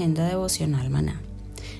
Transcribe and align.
Agenda 0.00 0.26
devocional 0.26 0.88
maná. 0.88 1.20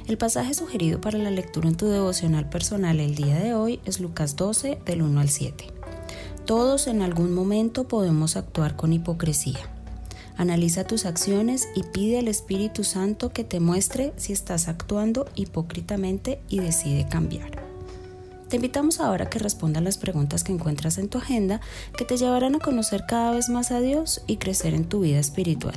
El 0.07 0.19
pasaje 0.19 0.53
sugerido 0.53 1.01
para 1.01 1.17
la 1.17 1.31
lectura 1.31 1.69
en 1.71 1.75
tu 1.75 1.87
devocional 1.87 2.51
personal 2.51 3.01
el 3.01 3.15
día 3.15 3.39
de 3.39 3.55
hoy 3.55 3.81
es 3.87 3.99
Lucas 3.99 4.37
12 4.37 4.79
del 4.85 5.01
1 5.01 5.21
al 5.21 5.31
7. 5.31 5.65
Todos 6.45 6.87
en 6.87 7.01
algún 7.01 7.33
momento 7.33 7.89
podemos 7.89 8.37
actuar 8.37 8.77
con 8.77 8.93
hipocresía. 8.93 9.61
Analiza 10.37 10.85
tus 10.85 11.07
acciones 11.07 11.67
y 11.75 11.83
pide 11.83 12.19
al 12.19 12.29
Espíritu 12.29 12.85
Santo 12.85 13.31
que 13.31 13.43
te 13.43 13.59
muestre 13.59 14.13
si 14.19 14.35
estás 14.35 14.69
actuando 14.69 15.25
hipócritamente 15.35 16.43
y 16.51 16.59
decide 16.59 17.09
cambiar. 17.09 17.51
Te 18.51 18.57
invitamos 18.57 19.01
ahora 19.01 19.25
a 19.25 19.31
que 19.31 19.39
respondas 19.39 19.83
las 19.83 19.97
preguntas 19.97 20.45
que 20.45 20.53
encuentras 20.53 20.99
en 20.99 21.09
tu 21.09 21.17
agenda 21.17 21.63
que 21.97 22.05
te 22.05 22.19
llevarán 22.19 22.55
a 22.55 22.59
conocer 22.59 23.05
cada 23.09 23.31
vez 23.31 23.49
más 23.49 23.71
a 23.71 23.81
Dios 23.81 24.21
y 24.27 24.37
crecer 24.37 24.75
en 24.75 24.85
tu 24.85 25.01
vida 25.01 25.21
espiritual. 25.21 25.77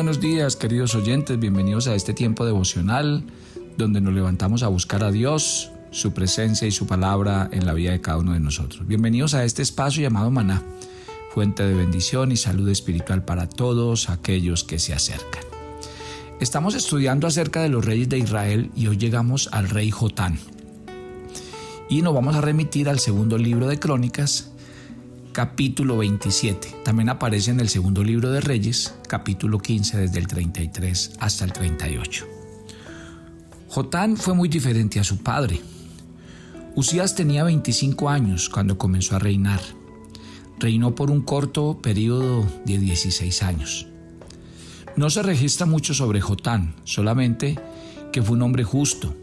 Buenos 0.00 0.18
días 0.18 0.56
queridos 0.56 0.94
oyentes, 0.94 1.38
bienvenidos 1.38 1.86
a 1.86 1.94
este 1.94 2.14
tiempo 2.14 2.46
devocional 2.46 3.22
donde 3.76 4.00
nos 4.00 4.14
levantamos 4.14 4.62
a 4.62 4.68
buscar 4.68 5.04
a 5.04 5.10
Dios, 5.10 5.72
su 5.90 6.14
presencia 6.14 6.66
y 6.66 6.70
su 6.70 6.86
palabra 6.86 7.50
en 7.52 7.66
la 7.66 7.74
vida 7.74 7.90
de 7.90 8.00
cada 8.00 8.16
uno 8.16 8.32
de 8.32 8.40
nosotros. 8.40 8.86
Bienvenidos 8.86 9.34
a 9.34 9.44
este 9.44 9.60
espacio 9.60 10.02
llamado 10.02 10.30
Maná, 10.30 10.62
fuente 11.34 11.64
de 11.64 11.74
bendición 11.74 12.32
y 12.32 12.38
salud 12.38 12.66
espiritual 12.70 13.26
para 13.26 13.46
todos 13.46 14.08
aquellos 14.08 14.64
que 14.64 14.78
se 14.78 14.94
acercan. 14.94 15.42
Estamos 16.40 16.74
estudiando 16.74 17.26
acerca 17.26 17.60
de 17.60 17.68
los 17.68 17.84
reyes 17.84 18.08
de 18.08 18.20
Israel 18.20 18.70
y 18.74 18.86
hoy 18.86 18.96
llegamos 18.96 19.50
al 19.52 19.68
rey 19.68 19.90
Jotán. 19.90 20.38
Y 21.90 22.00
nos 22.00 22.14
vamos 22.14 22.36
a 22.36 22.40
remitir 22.40 22.88
al 22.88 23.00
segundo 23.00 23.36
libro 23.36 23.68
de 23.68 23.78
Crónicas, 23.78 24.49
capítulo 25.32 25.98
27. 25.98 26.82
También 26.84 27.08
aparece 27.08 27.50
en 27.50 27.60
el 27.60 27.68
segundo 27.68 28.02
libro 28.02 28.30
de 28.30 28.40
Reyes, 28.40 28.94
capítulo 29.08 29.58
15, 29.58 29.98
desde 29.98 30.18
el 30.18 30.26
33 30.26 31.12
hasta 31.20 31.44
el 31.44 31.52
38. 31.52 32.26
Jotán 33.68 34.16
fue 34.16 34.34
muy 34.34 34.48
diferente 34.48 34.98
a 34.98 35.04
su 35.04 35.18
padre. 35.18 35.60
Usías 36.74 37.14
tenía 37.14 37.44
25 37.44 38.08
años 38.08 38.48
cuando 38.48 38.78
comenzó 38.78 39.16
a 39.16 39.20
reinar. 39.20 39.60
Reinó 40.58 40.94
por 40.94 41.10
un 41.10 41.22
corto 41.22 41.80
periodo 41.80 42.44
de 42.64 42.78
16 42.78 43.42
años. 43.42 43.86
No 44.96 45.08
se 45.10 45.22
registra 45.22 45.66
mucho 45.66 45.94
sobre 45.94 46.20
Jotán, 46.20 46.74
solamente 46.84 47.58
que 48.12 48.22
fue 48.22 48.36
un 48.36 48.42
hombre 48.42 48.64
justo, 48.64 49.14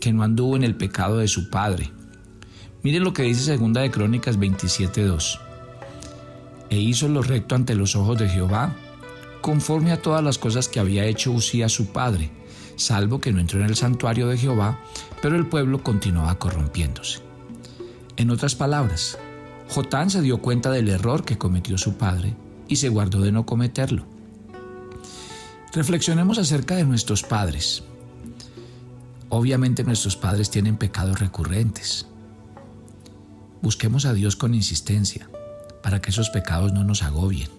que 0.00 0.12
no 0.12 0.22
anduvo 0.22 0.56
en 0.56 0.62
el 0.62 0.76
pecado 0.76 1.18
de 1.18 1.28
su 1.28 1.50
padre. 1.50 1.90
Miren 2.84 3.02
lo 3.02 3.12
que 3.12 3.24
dice 3.24 3.42
Segunda 3.42 3.80
de 3.80 3.90
Crónicas 3.90 4.38
27.2 4.38 5.47
e 6.70 6.78
hizo 6.78 7.08
lo 7.08 7.22
recto 7.22 7.54
ante 7.54 7.74
los 7.74 7.96
ojos 7.96 8.18
de 8.18 8.28
Jehová, 8.28 8.74
conforme 9.40 9.92
a 9.92 10.02
todas 10.02 10.22
las 10.22 10.38
cosas 10.38 10.68
que 10.68 10.80
había 10.80 11.06
hecho 11.06 11.32
Usía 11.32 11.68
su 11.68 11.86
padre, 11.86 12.30
salvo 12.76 13.20
que 13.20 13.32
no 13.32 13.40
entró 13.40 13.60
en 13.60 13.66
el 13.66 13.76
santuario 13.76 14.28
de 14.28 14.38
Jehová, 14.38 14.80
pero 15.22 15.36
el 15.36 15.46
pueblo 15.46 15.82
continuaba 15.82 16.38
corrompiéndose. 16.38 17.20
En 18.16 18.30
otras 18.30 18.54
palabras, 18.54 19.18
Jotán 19.68 20.10
se 20.10 20.22
dio 20.22 20.38
cuenta 20.38 20.70
del 20.70 20.88
error 20.88 21.24
que 21.24 21.38
cometió 21.38 21.78
su 21.78 21.94
padre 21.94 22.34
y 22.66 22.76
se 22.76 22.88
guardó 22.88 23.20
de 23.20 23.32
no 23.32 23.46
cometerlo. 23.46 24.04
Reflexionemos 25.72 26.38
acerca 26.38 26.76
de 26.76 26.84
nuestros 26.84 27.22
padres. 27.22 27.84
Obviamente 29.28 29.84
nuestros 29.84 30.16
padres 30.16 30.50
tienen 30.50 30.76
pecados 30.76 31.20
recurrentes. 31.20 32.06
Busquemos 33.60 34.06
a 34.06 34.14
Dios 34.14 34.36
con 34.36 34.54
insistencia 34.54 35.28
para 35.82 36.00
que 36.00 36.10
esos 36.10 36.30
pecados 36.30 36.72
no 36.72 36.84
nos 36.84 37.02
agobien, 37.02 37.50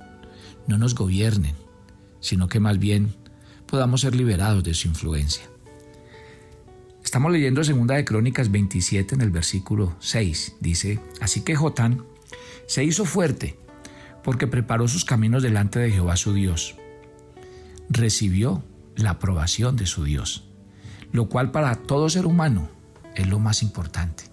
no 0.68 0.78
nos 0.78 0.96
gobiernen, 0.96 1.56
sino 2.20 2.48
que 2.48 2.60
más 2.60 2.80
bien 2.80 3.16
podamos 3.66 4.02
ser 4.02 4.16
liberados 4.16 4.64
de 4.64 4.74
su 4.74 4.88
influencia. 4.88 5.44
Estamos 7.04 7.32
leyendo 7.32 7.64
Segunda 7.64 7.96
de 7.96 8.06
Crónicas 8.06 8.52
27 8.52 9.16
en 9.16 9.22
el 9.22 9.32
versículo 9.32 9.96
6. 10.00 10.58
Dice, 10.60 11.00
así 11.22 11.42
que 11.42 11.56
Jotán 11.56 12.04
se 12.68 12.84
hizo 12.84 13.06
fuerte 13.06 13.58
porque 14.24 14.48
preparó 14.48 14.88
sus 14.88 15.06
caminos 15.06 15.42
delante 15.42 15.80
de 15.80 15.92
Jehová 15.92 16.18
su 16.18 16.34
Dios. 16.34 16.76
Recibió 17.90 18.64
la 18.96 19.12
aprobación 19.12 19.76
de 19.76 19.88
su 19.88 20.04
Dios, 20.04 20.44
lo 21.12 21.30
cual 21.30 21.52
para 21.52 21.76
todo 21.76 22.10
ser 22.10 22.26
humano 22.28 22.70
es 23.16 23.28
lo 23.28 23.40
más 23.40 23.64
importante. 23.64 24.26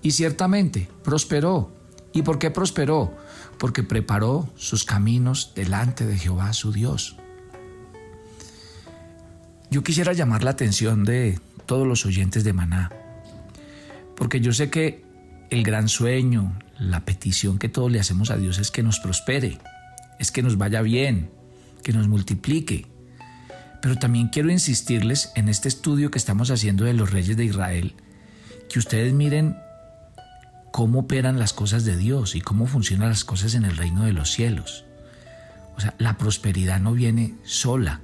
Y 0.00 0.12
ciertamente 0.12 0.88
prosperó. 1.04 1.70
¿Y 2.12 2.22
por 2.22 2.38
qué 2.38 2.50
prosperó? 2.50 3.14
Porque 3.62 3.84
preparó 3.84 4.52
sus 4.56 4.82
caminos 4.82 5.52
delante 5.54 6.04
de 6.04 6.18
Jehová 6.18 6.52
su 6.52 6.72
Dios. 6.72 7.14
Yo 9.70 9.84
quisiera 9.84 10.14
llamar 10.14 10.42
la 10.42 10.50
atención 10.50 11.04
de 11.04 11.38
todos 11.64 11.86
los 11.86 12.04
oyentes 12.04 12.42
de 12.42 12.52
Maná, 12.52 12.90
porque 14.16 14.40
yo 14.40 14.52
sé 14.52 14.68
que 14.68 15.04
el 15.50 15.62
gran 15.62 15.88
sueño, 15.88 16.58
la 16.76 17.04
petición 17.04 17.60
que 17.60 17.68
todos 17.68 17.92
le 17.92 18.00
hacemos 18.00 18.32
a 18.32 18.36
Dios 18.36 18.58
es 18.58 18.72
que 18.72 18.82
nos 18.82 18.98
prospere, 18.98 19.60
es 20.18 20.32
que 20.32 20.42
nos 20.42 20.58
vaya 20.58 20.82
bien, 20.82 21.30
que 21.84 21.92
nos 21.92 22.08
multiplique. 22.08 22.88
Pero 23.80 23.94
también 23.94 24.26
quiero 24.26 24.50
insistirles 24.50 25.30
en 25.36 25.48
este 25.48 25.68
estudio 25.68 26.10
que 26.10 26.18
estamos 26.18 26.50
haciendo 26.50 26.82
de 26.82 26.94
los 26.94 27.12
reyes 27.12 27.36
de 27.36 27.44
Israel, 27.44 27.94
que 28.68 28.80
ustedes 28.80 29.12
miren 29.12 29.56
cómo 30.72 31.00
operan 31.00 31.38
las 31.38 31.52
cosas 31.52 31.84
de 31.84 31.96
Dios 31.96 32.34
y 32.34 32.40
cómo 32.40 32.66
funcionan 32.66 33.10
las 33.10 33.24
cosas 33.24 33.54
en 33.54 33.64
el 33.64 33.76
reino 33.76 34.04
de 34.04 34.12
los 34.12 34.32
cielos. 34.32 34.84
O 35.76 35.80
sea, 35.80 35.94
la 35.98 36.18
prosperidad 36.18 36.80
no 36.80 36.92
viene 36.92 37.34
sola. 37.44 38.00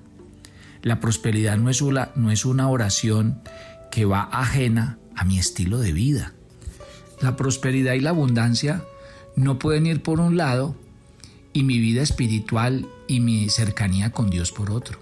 La 0.83 1.01
prosperidad 1.01 1.57
no 1.57 1.71
es 1.71 1.83
una, 1.83 2.11
no 2.15 2.31
es 2.31 2.45
una 2.45 2.69
oración 2.69 3.41
que 3.91 4.05
va 4.05 4.29
ajena 4.31 4.99
a 5.17 5.25
mi 5.25 5.39
estilo 5.39 5.79
de 5.79 5.93
vida. 5.93 6.35
La 7.21 7.37
prosperidad 7.37 7.95
y 7.95 8.01
la 8.01 8.11
abundancia 8.11 8.85
no 9.35 9.59
pueden 9.59 9.87
ir 9.87 10.03
por 10.03 10.21
un 10.21 10.37
lado 10.37 10.77
y 11.53 11.65
mi 11.65 11.79
vida 11.79 12.03
espiritual 12.03 12.87
y 13.09 13.21
mi 13.21 13.49
cercanía 13.49 14.13
con 14.13 14.31
Dios 14.31 14.53
por 14.53 14.71
otro. 14.71 15.01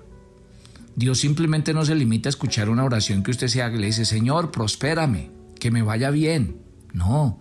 Dios 0.94 1.18
simplemente 1.18 1.74
no 1.74 1.84
se 1.84 1.94
limita 1.94 2.28
a 2.28 2.30
escuchar 2.30 2.70
una 2.70 2.84
oración 2.84 3.22
que 3.22 3.32
usted 3.32 3.48
se 3.48 3.60
haga 3.60 3.76
y 3.76 3.80
le 3.80 3.86
dice, 3.88 4.04
Señor, 4.04 4.50
prospérame, 4.50 5.30
que 5.58 5.70
me 5.70 5.82
vaya 5.82 6.10
bien. 6.10 6.58
No, 6.94 7.40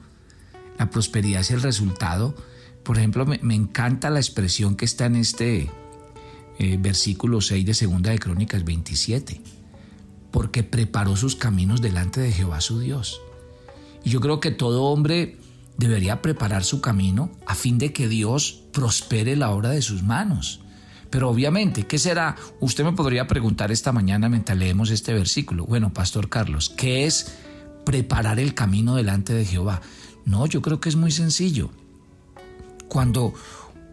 La 0.77 0.89
prosperidad 0.89 1.41
es 1.41 1.51
el 1.51 1.61
resultado. 1.61 2.35
Por 2.83 2.97
ejemplo, 2.97 3.25
me, 3.25 3.55
encanta 3.55 4.09
la 4.09 4.19
expresión 4.19 4.75
que 4.75 4.85
está 4.85 5.05
en 5.05 5.15
este 5.15 5.69
eh, 6.59 6.77
versículo 6.79 7.41
6 7.41 7.65
de 7.65 7.73
Segunda 7.73 8.11
de 8.11 8.19
Crónicas 8.19 8.63
27. 8.63 9.41
Porque 10.31 10.63
preparó 10.63 11.15
sus 11.15 11.35
caminos 11.35 11.81
delante 11.81 12.21
de 12.21 12.31
Jehová 12.31 12.61
su 12.61 12.79
Dios. 12.79 13.21
Y 14.03 14.09
yo 14.09 14.19
creo 14.19 14.39
que 14.39 14.51
todo 14.51 14.83
hombre 14.83 15.37
debería 15.77 16.21
preparar 16.21 16.63
su 16.63 16.81
camino 16.81 17.31
a 17.45 17.55
fin 17.55 17.77
de 17.77 17.91
que 17.91 18.07
Dios 18.07 18.63
prospere 18.71 19.35
la 19.35 19.51
obra 19.51 19.69
de 19.69 19.81
sus 19.81 20.03
manos. 20.03 20.61
Pero 21.09 21.29
obviamente, 21.29 21.83
¿qué 21.83 21.97
será? 21.97 22.35
Usted 22.59 22.83
me 22.83 22.93
podría 22.93 23.27
preguntar 23.27 23.71
esta 23.71 23.91
mañana 23.91 24.29
mientras 24.29 24.57
leemos 24.57 24.89
este 24.89 25.13
versículo. 25.13 25.65
Bueno, 25.65 25.93
Pastor 25.93 26.29
Carlos, 26.29 26.69
¿qué 26.69 27.05
es 27.05 27.35
preparar 27.85 28.39
el 28.39 28.53
camino 28.53 28.95
delante 28.95 29.33
de 29.33 29.45
Jehová? 29.45 29.81
No, 30.25 30.45
yo 30.47 30.61
creo 30.61 30.79
que 30.79 30.89
es 30.89 30.95
muy 30.95 31.11
sencillo. 31.11 31.69
Cuando 32.89 33.33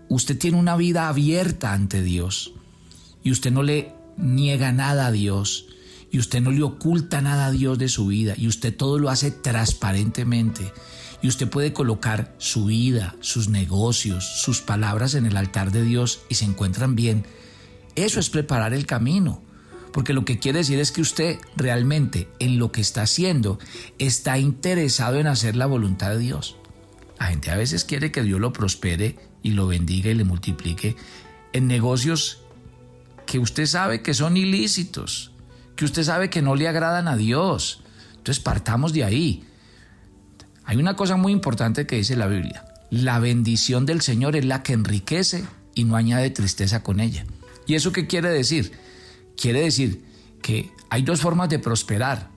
usted 0.09 0.39
tiene 0.39 0.59
una 0.59 0.77
vida 0.77 1.09
abierta 1.09 1.73
ante 1.73 2.03
Dios 2.03 2.53
y 3.23 3.31
usted 3.31 3.53
no 3.53 3.63
le 3.63 3.95
niega 4.17 4.73
nada 4.73 5.07
a 5.07 5.13
Dios 5.13 5.67
y 6.11 6.19
usted 6.19 6.41
no 6.41 6.51
le 6.51 6.63
oculta 6.63 7.21
nada 7.21 7.47
a 7.47 7.51
Dios 7.51 7.79
de 7.79 7.89
su 7.89 8.07
vida 8.07 8.35
y 8.37 8.49
usted 8.49 8.77
todo 8.77 8.99
lo 8.99 9.09
hace 9.09 9.31
transparentemente 9.31 10.73
y 11.23 11.29
usted 11.29 11.49
puede 11.49 11.73
colocar 11.73 12.35
su 12.39 12.67
vida, 12.67 13.15
sus 13.21 13.49
negocios, 13.49 14.43
sus 14.43 14.61
palabras 14.61 15.15
en 15.15 15.25
el 15.25 15.37
altar 15.37 15.71
de 15.71 15.85
Dios 15.85 16.21
y 16.29 16.35
se 16.35 16.45
encuentran 16.45 16.97
bien. 16.97 17.25
Eso 17.95 18.21
es 18.21 18.29
preparar 18.29 18.75
el 18.75 18.87
camino. 18.87 19.43
Porque 19.93 20.15
lo 20.15 20.25
que 20.25 20.39
quiere 20.39 20.61
decir 20.61 20.79
es 20.79 20.91
que 20.91 21.03
usted 21.03 21.39
realmente 21.57 22.29
en 22.39 22.59
lo 22.59 22.73
que 22.73 22.81
está 22.81 23.03
haciendo 23.03 23.59
está 23.99 24.39
interesado 24.39 25.19
en 25.19 25.27
hacer 25.27 25.57
la 25.57 25.67
voluntad 25.67 26.11
de 26.11 26.19
Dios. 26.19 26.57
La 27.19 27.27
gente 27.27 27.51
a 27.51 27.57
veces 27.57 27.85
quiere 27.85 28.11
que 28.11 28.23
Dios 28.23 28.41
lo 28.41 28.53
prospere 28.53 29.17
y 29.43 29.51
lo 29.51 29.67
bendiga 29.67 30.11
y 30.11 30.15
le 30.15 30.25
multiplique 30.25 30.97
en 31.53 31.67
negocios 31.67 32.39
que 33.27 33.39
usted 33.39 33.67
sabe 33.67 34.03
que 34.03 34.15
son 34.15 34.37
ilícitos, 34.37 35.33
que 35.77 35.85
usted 35.85 36.03
sabe 36.03 36.31
que 36.31 36.43
no 36.43 36.55
le 36.55 36.69
agradan 36.69 37.09
a 37.09 37.17
Dios. 37.17 37.83
Entonces 38.17 38.43
partamos 38.43 38.93
de 38.93 39.05
ahí. 39.05 39.45
Hay 40.65 40.77
una 40.77 40.97
cosa 40.97 41.17
muy 41.17 41.33
importante 41.33 41.87
que 41.87 41.97
dice 41.97 42.17
la 42.17 42.27
Biblia. 42.27 42.65
La 42.91 43.19
bendición 43.19 43.87
del 43.87 44.01
Señor 44.01 44.37
es 44.37 44.45
la 44.45 44.63
que 44.63 44.73
enriquece 44.73 45.45
y 45.75 45.85
no 45.85 45.97
añade 45.97 46.31
tristeza 46.31 46.83
con 46.83 47.01
ella. 47.01 47.25
¿Y 47.67 47.75
eso 47.75 47.93
qué 47.93 48.07
quiere 48.07 48.31
decir? 48.31 48.73
Quiere 49.43 49.63
decir 49.63 50.05
que 50.41 50.71
hay 50.89 51.03
dos 51.03 51.21
formas 51.21 51.49
de 51.49 51.59
prosperar. 51.59 52.31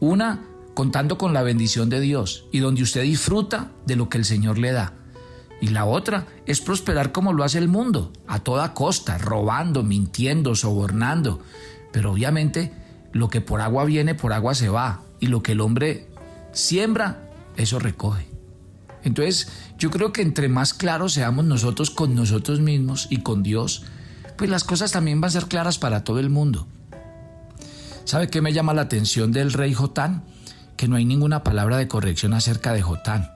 Una, 0.00 0.46
contando 0.72 1.18
con 1.18 1.34
la 1.34 1.42
bendición 1.42 1.90
de 1.90 2.00
Dios 2.00 2.46
y 2.50 2.60
donde 2.60 2.82
usted 2.82 3.02
disfruta 3.02 3.72
de 3.84 3.94
lo 3.94 4.08
que 4.08 4.16
el 4.16 4.24
Señor 4.24 4.56
le 4.56 4.72
da. 4.72 4.94
Y 5.60 5.68
la 5.68 5.84
otra 5.84 6.26
es 6.46 6.62
prosperar 6.62 7.12
como 7.12 7.34
lo 7.34 7.44
hace 7.44 7.58
el 7.58 7.68
mundo, 7.68 8.10
a 8.26 8.38
toda 8.38 8.72
costa, 8.72 9.18
robando, 9.18 9.82
mintiendo, 9.82 10.54
sobornando. 10.54 11.42
Pero 11.92 12.12
obviamente 12.12 12.72
lo 13.12 13.28
que 13.28 13.42
por 13.42 13.60
agua 13.60 13.84
viene, 13.84 14.14
por 14.14 14.32
agua 14.32 14.54
se 14.54 14.70
va. 14.70 15.02
Y 15.20 15.26
lo 15.26 15.42
que 15.42 15.52
el 15.52 15.60
hombre 15.60 16.08
siembra, 16.52 17.28
eso 17.58 17.78
recoge. 17.78 18.28
Entonces, 19.02 19.48
yo 19.76 19.90
creo 19.90 20.10
que 20.10 20.22
entre 20.22 20.48
más 20.48 20.72
claros 20.72 21.12
seamos 21.12 21.44
nosotros 21.44 21.90
con 21.90 22.14
nosotros 22.14 22.60
mismos 22.60 23.08
y 23.10 23.18
con 23.18 23.42
Dios, 23.42 23.84
pues 24.36 24.50
las 24.50 24.64
cosas 24.64 24.92
también 24.92 25.20
van 25.20 25.28
a 25.28 25.32
ser 25.32 25.46
claras 25.46 25.78
para 25.78 26.04
todo 26.04 26.20
el 26.20 26.30
mundo. 26.30 26.66
¿Sabe 28.04 28.28
qué 28.28 28.40
me 28.40 28.52
llama 28.52 28.74
la 28.74 28.82
atención 28.82 29.32
del 29.32 29.52
rey 29.52 29.74
Jotán? 29.74 30.24
Que 30.76 30.88
no 30.88 30.96
hay 30.96 31.04
ninguna 31.04 31.42
palabra 31.42 31.76
de 31.76 31.88
corrección 31.88 32.34
acerca 32.34 32.72
de 32.72 32.82
Jotán. 32.82 33.30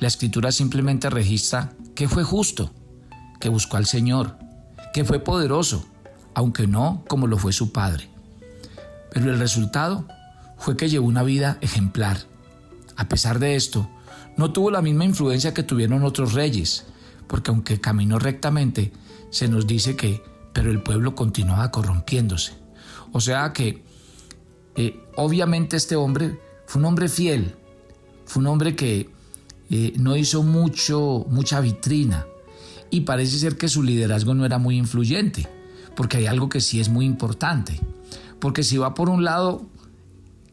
La 0.00 0.08
escritura 0.08 0.52
simplemente 0.52 1.08
registra 1.08 1.72
que 1.94 2.08
fue 2.08 2.22
justo, 2.24 2.72
que 3.40 3.48
buscó 3.48 3.78
al 3.78 3.86
Señor, 3.86 4.38
que 4.92 5.04
fue 5.04 5.20
poderoso, 5.20 5.86
aunque 6.34 6.66
no 6.66 7.04
como 7.08 7.26
lo 7.26 7.38
fue 7.38 7.52
su 7.52 7.72
padre. 7.72 8.10
Pero 9.10 9.32
el 9.32 9.38
resultado 9.38 10.06
fue 10.58 10.76
que 10.76 10.88
llevó 10.88 11.06
una 11.06 11.22
vida 11.22 11.56
ejemplar, 11.62 12.18
a 12.96 13.08
pesar 13.08 13.38
de 13.38 13.56
esto, 13.56 13.88
no 14.36 14.52
tuvo 14.52 14.70
la 14.70 14.82
misma 14.82 15.04
influencia 15.04 15.54
que 15.54 15.62
tuvieron 15.62 16.04
otros 16.04 16.32
reyes, 16.32 16.84
porque 17.26 17.50
aunque 17.50 17.80
caminó 17.80 18.18
rectamente, 18.18 18.92
se 19.36 19.48
nos 19.48 19.66
dice 19.66 19.96
que, 19.96 20.22
pero 20.54 20.70
el 20.70 20.82
pueblo 20.82 21.14
continuaba 21.14 21.70
corrompiéndose. 21.70 22.54
O 23.12 23.20
sea 23.20 23.52
que, 23.52 23.82
eh, 24.76 24.98
obviamente 25.14 25.76
este 25.76 25.94
hombre 25.94 26.40
fue 26.64 26.80
un 26.80 26.86
hombre 26.86 27.06
fiel, 27.10 27.54
fue 28.24 28.40
un 28.40 28.46
hombre 28.46 28.74
que 28.74 29.10
eh, 29.68 29.92
no 29.98 30.16
hizo 30.16 30.42
mucho, 30.42 31.26
mucha 31.28 31.60
vitrina 31.60 32.24
y 32.90 33.02
parece 33.02 33.38
ser 33.38 33.58
que 33.58 33.68
su 33.68 33.82
liderazgo 33.82 34.32
no 34.32 34.46
era 34.46 34.56
muy 34.56 34.78
influyente, 34.78 35.46
porque 35.94 36.16
hay 36.16 36.26
algo 36.26 36.48
que 36.48 36.62
sí 36.62 36.80
es 36.80 36.88
muy 36.88 37.04
importante, 37.04 37.78
porque 38.40 38.62
si 38.62 38.78
va 38.78 38.94
por 38.94 39.10
un 39.10 39.22
lado 39.22 39.66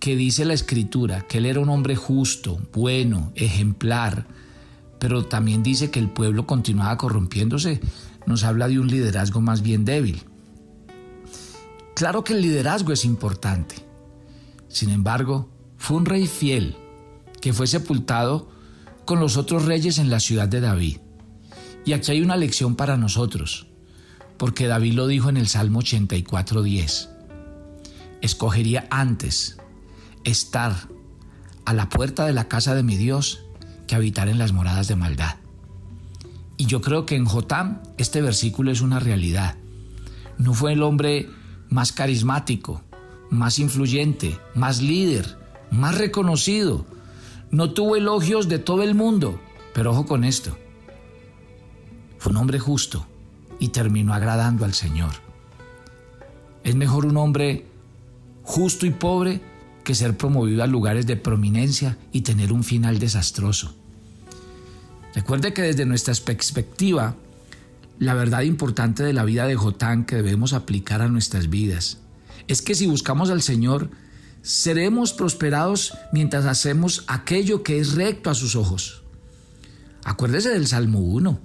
que 0.02 0.18
dice 0.18 0.44
la 0.44 0.56
escritura 0.56 1.22
que 1.22 1.38
él 1.38 1.46
era 1.46 1.62
un 1.62 1.70
hombre 1.70 1.96
justo, 1.96 2.60
bueno, 2.74 3.32
ejemplar, 3.36 4.28
pero 5.00 5.24
también 5.26 5.64
dice 5.64 5.90
que 5.90 6.00
el 6.00 6.10
pueblo 6.10 6.46
continuaba 6.46 6.98
corrompiéndose, 6.98 7.80
nos 8.26 8.44
habla 8.44 8.68
de 8.68 8.80
un 8.80 8.88
liderazgo 8.88 9.42
más 9.42 9.62
bien 9.62 9.86
débil. 9.86 10.24
Claro 11.96 12.24
que 12.24 12.34
el 12.34 12.42
liderazgo 12.42 12.92
es 12.92 13.06
importante. 13.06 13.76
Sin 14.68 14.90
embargo, 14.90 15.50
fue 15.78 15.98
un 15.98 16.06
rey 16.06 16.28
fiel 16.28 16.76
que 17.42 17.54
fue 17.54 17.68
sepultado 17.68 18.50
con 19.06 19.20
los 19.20 19.38
otros 19.38 19.66
reyes 19.66 19.98
en 19.98 20.10
la 20.10 20.20
ciudad 20.20 20.48
de 20.48 20.62
David. 20.62 20.98
Y 21.86 21.94
aquí 21.94 22.12
hay 22.12 22.22
una 22.22 22.38
lección 22.38 22.76
para 22.76 22.98
nosotros, 22.98 23.68
porque 24.38 24.68
David 24.68 24.94
lo 24.94 25.08
dijo 25.08 25.30
en 25.30 25.38
el 25.38 25.48
Salmo 25.48 25.82
84.10. 25.82 27.10
Escogería 28.22 28.88
antes 28.90 29.58
estar 30.24 30.88
a 31.66 31.74
la 31.74 31.90
puerta 31.90 32.26
de 32.26 32.34
la 32.34 32.48
casa 32.48 32.74
de 32.76 32.84
mi 32.84 32.96
Dios 32.96 33.42
que 33.88 33.96
habitar 33.96 34.30
en 34.30 34.38
las 34.38 34.54
moradas 34.54 34.88
de 34.88 34.96
maldad. 34.96 35.36
Y 36.64 36.66
yo 36.66 36.80
creo 36.80 37.06
que 37.06 37.18
en 37.18 37.26
Jotam 37.26 37.82
este 37.98 38.22
versículo 38.22 38.72
es 38.72 38.80
una 38.80 38.98
realidad. 38.98 39.58
No 40.38 40.54
fue 40.54 40.72
el 40.72 40.82
hombre 40.82 41.28
más 41.68 41.92
carismático, 41.92 42.82
más 43.30 43.60
influyente, 43.60 44.40
más 44.56 44.82
líder, 44.82 45.38
más 45.72 45.98
reconocido. 45.98 46.86
No 47.52 47.72
tuvo 47.72 47.98
elogios 47.98 48.48
de 48.48 48.60
todo 48.60 48.82
el 48.82 48.96
mundo, 48.96 49.42
pero 49.74 49.92
ojo 49.92 50.06
con 50.06 50.24
esto. 50.24 50.58
Fue 52.18 52.32
un 52.32 52.38
hombre 52.38 52.60
justo 52.60 53.06
y 53.60 53.68
terminó 53.68 54.14
agradando 54.14 54.64
al 54.64 54.74
Señor. 54.74 55.12
Es 56.64 56.76
mejor 56.76 57.06
un 57.06 57.18
hombre 57.18 57.66
justo 58.44 58.86
y 58.86 58.92
pobre 58.92 59.42
que 59.84 59.96
ser 59.96 60.16
promovido 60.16 60.64
a 60.64 60.68
lugares 60.68 61.08
de 61.08 61.18
prominencia 61.18 61.98
y 62.14 62.22
tener 62.22 62.54
un 62.54 62.64
final 62.64 63.00
desastroso. 63.00 63.83
Recuerde 65.16 65.54
que 65.54 65.62
desde 65.62 65.86
nuestra 65.86 66.14
perspectiva, 66.26 67.16
la 68.00 68.14
verdad 68.14 68.42
importante 68.42 69.04
de 69.04 69.14
la 69.14 69.26
vida 69.26 69.46
de 69.46 69.56
Jotán 69.56 70.06
que 70.06 70.16
debemos 70.16 70.54
aplicar 70.54 71.02
a 71.02 71.08
nuestras 71.08 71.50
vidas 71.50 72.00
es 72.48 72.62
que 72.62 72.76
si 72.76 72.88
buscamos 72.88 73.30
al 73.30 73.42
Señor, 73.42 73.90
seremos 74.42 75.14
prosperados 75.14 75.94
mientras 76.12 76.46
hacemos 76.46 77.06
aquello 77.08 77.64
que 77.64 77.80
es 77.80 77.94
recto 77.94 78.30
a 78.30 78.36
sus 78.36 78.56
ojos. 78.56 79.04
Acuérdese 80.04 80.50
del 80.50 80.68
Salmo 80.68 81.00
1. 81.00 81.40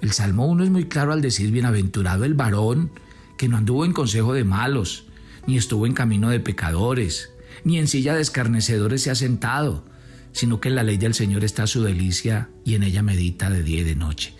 El 0.00 0.12
Salmo 0.12 0.46
1 0.46 0.64
es 0.64 0.70
muy 0.70 0.86
claro 0.86 1.12
al 1.12 1.20
decir, 1.20 1.50
bienaventurado 1.52 2.24
el 2.24 2.34
varón 2.34 2.90
que 3.36 3.48
no 3.48 3.56
anduvo 3.56 3.84
en 3.84 3.92
consejo 3.92 4.32
de 4.32 4.44
malos, 4.44 5.04
ni 5.46 5.56
estuvo 5.56 5.86
en 5.86 5.94
camino 5.94 6.30
de 6.30 6.40
pecadores, 6.40 7.30
ni 7.64 7.78
en 7.78 7.86
silla 7.86 8.14
de 8.14 8.22
escarnecedores 8.22 9.02
se 9.02 9.10
ha 9.10 9.14
sentado, 9.14 9.84
sino 10.32 10.60
que 10.60 10.68
en 10.68 10.76
la 10.76 10.82
ley 10.82 10.96
del 10.96 11.14
Señor 11.14 11.44
está 11.44 11.66
su 11.66 11.82
delicia 11.82 12.48
y 12.64 12.74
en 12.74 12.82
ella 12.82 13.02
medita 13.02 13.50
de 13.50 13.62
día 13.62 13.80
y 13.80 13.84
de 13.84 13.96
noche. 13.96 14.34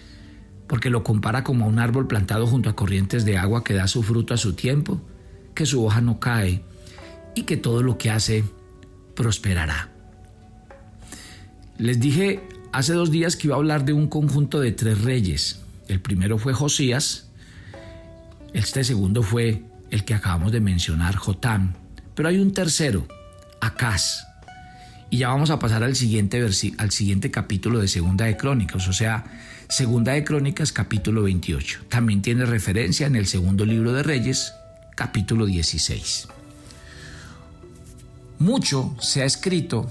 Porque 0.66 0.90
lo 0.90 1.02
compara 1.02 1.42
como 1.42 1.64
a 1.64 1.68
un 1.68 1.78
árbol 1.78 2.06
plantado 2.06 2.46
junto 2.46 2.70
a 2.70 2.76
corrientes 2.76 3.24
de 3.24 3.38
agua 3.38 3.64
que 3.64 3.74
da 3.74 3.88
su 3.88 4.02
fruto 4.02 4.34
a 4.34 4.36
su 4.36 4.54
tiempo, 4.54 5.00
que 5.54 5.66
su 5.66 5.84
hoja 5.84 6.00
no 6.00 6.20
cae 6.20 6.62
y 7.34 7.42
que 7.42 7.56
todo 7.56 7.82
lo 7.82 7.98
que 7.98 8.10
hace 8.10 8.44
prosperará. 9.14 9.90
Les 11.78 11.98
dije 11.98 12.42
hace 12.72 12.92
dos 12.92 13.10
días 13.10 13.36
que 13.36 13.48
iba 13.48 13.56
a 13.56 13.58
hablar 13.58 13.84
de 13.84 13.92
un 13.92 14.06
conjunto 14.06 14.60
de 14.60 14.72
tres 14.72 15.02
reyes. 15.02 15.60
El 15.88 16.00
primero 16.00 16.38
fue 16.38 16.52
Josías, 16.52 17.30
este 18.52 18.84
segundo 18.84 19.22
fue 19.22 19.64
el 19.90 20.04
que 20.04 20.14
acabamos 20.14 20.52
de 20.52 20.60
mencionar, 20.60 21.16
Jotán, 21.16 21.76
pero 22.14 22.28
hay 22.28 22.38
un 22.38 22.52
tercero, 22.52 23.06
Acaz. 23.60 24.29
Y 25.10 25.18
ya 25.18 25.28
vamos 25.28 25.50
a 25.50 25.58
pasar 25.58 25.82
al 25.82 25.96
siguiente, 25.96 26.40
al 26.78 26.90
siguiente 26.92 27.32
capítulo 27.32 27.80
de 27.80 27.88
Segunda 27.88 28.26
de 28.26 28.36
Crónicas, 28.36 28.86
o 28.86 28.92
sea, 28.92 29.24
Segunda 29.68 30.12
de 30.12 30.22
Crónicas 30.22 30.72
capítulo 30.72 31.24
28. 31.24 31.86
También 31.88 32.22
tiene 32.22 32.46
referencia 32.46 33.08
en 33.08 33.16
el 33.16 33.26
segundo 33.26 33.64
libro 33.64 33.92
de 33.92 34.04
Reyes, 34.04 34.52
capítulo 34.96 35.46
16. 35.46 36.28
Mucho 38.38 38.96
se 39.00 39.22
ha 39.22 39.24
escrito 39.24 39.90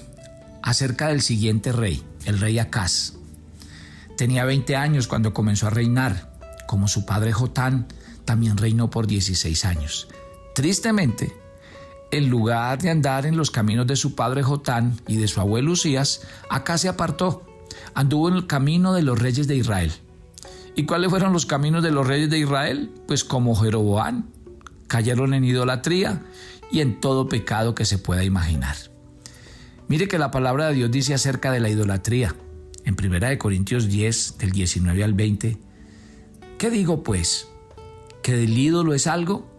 acerca 0.62 1.10
del 1.10 1.22
siguiente 1.22 1.72
rey, 1.74 2.02
el 2.26 2.40
rey 2.40 2.58
Acaz. 2.58 3.14
Tenía 4.18 4.46
20 4.46 4.76
años 4.76 5.08
cuando 5.08 5.34
comenzó 5.34 5.68
a 5.68 5.70
reinar. 5.70 6.30
Como 6.66 6.88
su 6.88 7.06
padre 7.06 7.32
Jotán, 7.32 7.88
también 8.26 8.58
reinó 8.58 8.90
por 8.90 9.08
16 9.08 9.66
años. 9.66 10.08
Tristemente, 10.56 11.34
en 12.12 12.30
lugar 12.30 12.80
de 12.80 12.90
andar 12.90 13.26
en 13.26 13.38
los 13.38 13.52
caminos 13.52 13.88
de 13.88 13.96
su 13.96 14.16
padre 14.16 14.44
Jotán 14.44 15.00
y 15.08 15.18
de 15.18 15.28
su 15.28 15.40
abuelo 15.40 15.74
Usías, 15.74 16.22
Acaz 16.50 16.82
se 16.82 16.90
apartó. 16.90 17.46
Anduvo 17.94 18.30
en 18.30 18.36
el 18.36 18.48
camino 18.48 18.94
de 18.94 19.04
los 19.04 19.20
reyes 19.20 19.48
de 19.48 19.56
Israel. 19.56 19.92
¿Y 20.76 20.86
cuáles 20.86 21.10
fueron 21.10 21.34
los 21.34 21.46
caminos 21.46 21.84
de 21.84 21.92
los 21.92 22.08
reyes 22.08 22.30
de 22.30 22.40
Israel? 22.40 22.92
Pues 23.08 23.24
como 23.24 23.56
Jeroboam, 23.56 24.28
cayeron 24.88 25.34
en 25.34 25.44
idolatría 25.44 26.24
y 26.72 26.82
en 26.82 27.00
todo 27.00 27.28
pecado 27.28 27.76
que 27.76 27.86
se 27.86 27.98
pueda 27.98 28.24
imaginar. 28.24 28.76
Mire 29.88 30.08
que 30.08 30.20
la 30.20 30.32
palabra 30.32 30.68
de 30.68 30.76
Dios 30.76 30.92
dice 30.92 31.14
acerca 31.14 31.52
de 31.52 31.60
la 31.60 31.70
idolatría, 31.70 32.36
en 32.86 32.96
1 32.96 33.38
Corintios 33.40 33.88
10, 33.88 34.38
del 34.38 34.52
19 34.52 35.04
al 35.04 35.14
20, 35.14 35.58
¿qué 36.58 36.70
digo 36.70 37.04
pues? 37.04 37.48
¿Que 38.22 38.34
del 38.34 38.58
ídolo 38.58 38.94
es 38.94 39.08
algo? 39.08 39.59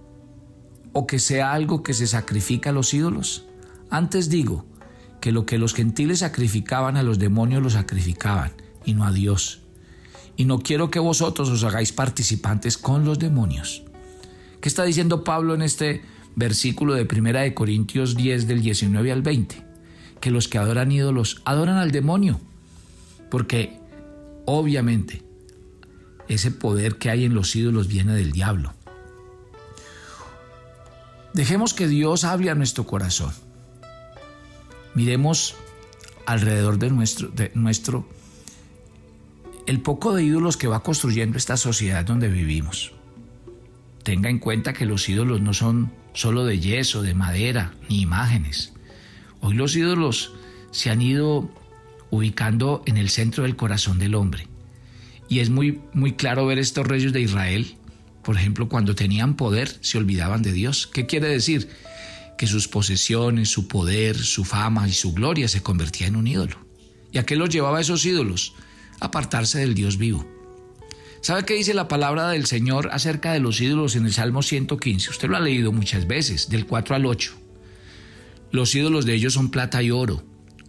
¿O 0.92 1.06
que 1.06 1.18
sea 1.18 1.52
algo 1.52 1.82
que 1.82 1.94
se 1.94 2.06
sacrifica 2.06 2.70
a 2.70 2.72
los 2.72 2.92
ídolos? 2.94 3.44
Antes 3.90 4.28
digo 4.28 4.66
que 5.20 5.32
lo 5.32 5.46
que 5.46 5.58
los 5.58 5.74
gentiles 5.74 6.20
sacrificaban 6.20 6.96
a 6.96 7.02
los 7.02 7.18
demonios 7.18 7.62
lo 7.62 7.70
sacrificaban 7.70 8.52
y 8.84 8.94
no 8.94 9.04
a 9.04 9.12
Dios. 9.12 9.60
Y 10.36 10.46
no 10.46 10.58
quiero 10.60 10.90
que 10.90 10.98
vosotros 10.98 11.50
os 11.50 11.64
hagáis 11.64 11.92
participantes 11.92 12.78
con 12.78 13.04
los 13.04 13.18
demonios. 13.18 13.84
¿Qué 14.60 14.68
está 14.68 14.84
diciendo 14.84 15.24
Pablo 15.24 15.54
en 15.54 15.62
este 15.62 16.02
versículo 16.36 16.94
de 16.94 17.02
1 17.02 17.54
Corintios 17.54 18.16
10 18.16 18.46
del 18.46 18.62
19 18.62 19.12
al 19.12 19.22
20? 19.22 19.70
que 20.20 20.30
los 20.30 20.48
que 20.48 20.58
adoran 20.58 20.92
ídolos 20.92 21.40
adoran 21.44 21.76
al 21.76 21.90
demonio, 21.90 22.40
porque 23.30 23.78
obviamente 24.44 25.22
ese 26.28 26.50
poder 26.50 26.96
que 26.96 27.10
hay 27.10 27.24
en 27.24 27.34
los 27.34 27.56
ídolos 27.56 27.88
viene 27.88 28.14
del 28.14 28.32
diablo. 28.32 28.74
Dejemos 31.34 31.74
que 31.74 31.88
Dios 31.88 32.24
hable 32.24 32.50
a 32.50 32.54
nuestro 32.54 32.86
corazón. 32.86 33.32
Miremos 34.94 35.54
alrededor 36.26 36.78
de 36.78 36.90
nuestro, 36.90 37.28
de 37.28 37.52
nuestro 37.54 38.08
el 39.66 39.80
poco 39.80 40.14
de 40.14 40.24
ídolos 40.24 40.56
que 40.56 40.66
va 40.66 40.82
construyendo 40.82 41.38
esta 41.38 41.56
sociedad 41.56 42.04
donde 42.04 42.28
vivimos. 42.28 42.92
Tenga 44.02 44.28
en 44.28 44.40
cuenta 44.40 44.72
que 44.72 44.86
los 44.86 45.08
ídolos 45.08 45.40
no 45.40 45.54
son 45.54 45.92
solo 46.12 46.44
de 46.44 46.58
yeso, 46.58 47.02
de 47.02 47.14
madera, 47.14 47.74
ni 47.88 48.00
imágenes. 48.00 48.72
Hoy 49.40 49.54
los 49.54 49.76
ídolos 49.76 50.32
se 50.72 50.90
han 50.90 51.00
ido 51.02 51.48
ubicando 52.10 52.82
en 52.86 52.96
el 52.96 53.10
centro 53.10 53.44
del 53.44 53.56
corazón 53.56 53.98
del 53.98 54.16
hombre. 54.16 54.48
Y 55.28 55.38
es 55.38 55.50
muy, 55.50 55.80
muy 55.92 56.14
claro 56.14 56.46
ver 56.46 56.58
estos 56.58 56.86
reyes 56.86 57.12
de 57.12 57.20
Israel, 57.20 57.76
por 58.22 58.36
ejemplo, 58.36 58.68
cuando 58.68 58.94
tenían 58.94 59.36
poder, 59.36 59.76
se 59.80 59.98
olvidaban 59.98 60.42
de 60.42 60.52
Dios. 60.52 60.86
¿Qué 60.86 61.06
quiere 61.06 61.28
decir? 61.28 61.68
Que 62.36 62.46
sus 62.46 62.68
posesiones, 62.68 63.48
su 63.48 63.68
poder, 63.68 64.16
su 64.16 64.44
fama 64.44 64.88
y 64.88 64.92
su 64.92 65.12
gloria 65.12 65.48
se 65.48 65.62
convertían 65.62 66.10
en 66.10 66.16
un 66.16 66.26
ídolo. 66.26 66.56
¿Y 67.12 67.18
a 67.18 67.24
qué 67.24 67.36
los 67.36 67.48
llevaba 67.48 67.78
a 67.78 67.80
esos 67.80 68.04
ídolos? 68.04 68.54
Apartarse 69.00 69.58
del 69.58 69.74
Dios 69.74 69.96
vivo. 69.96 70.26
¿Sabe 71.22 71.44
qué 71.44 71.54
dice 71.54 71.74
la 71.74 71.88
palabra 71.88 72.28
del 72.28 72.46
Señor 72.46 72.88
acerca 72.92 73.32
de 73.32 73.40
los 73.40 73.60
ídolos 73.60 73.94
en 73.96 74.06
el 74.06 74.12
Salmo 74.12 74.42
115? 74.42 75.10
Usted 75.10 75.28
lo 75.28 75.36
ha 75.36 75.40
leído 75.40 75.70
muchas 75.70 76.06
veces, 76.06 76.48
del 76.48 76.66
4 76.66 76.96
al 76.96 77.06
8. 77.06 77.34
Los 78.52 78.74
ídolos 78.74 79.04
de 79.04 79.14
ellos 79.14 79.34
son 79.34 79.50
plata 79.50 79.82
y 79.82 79.90
oro, 79.90 80.24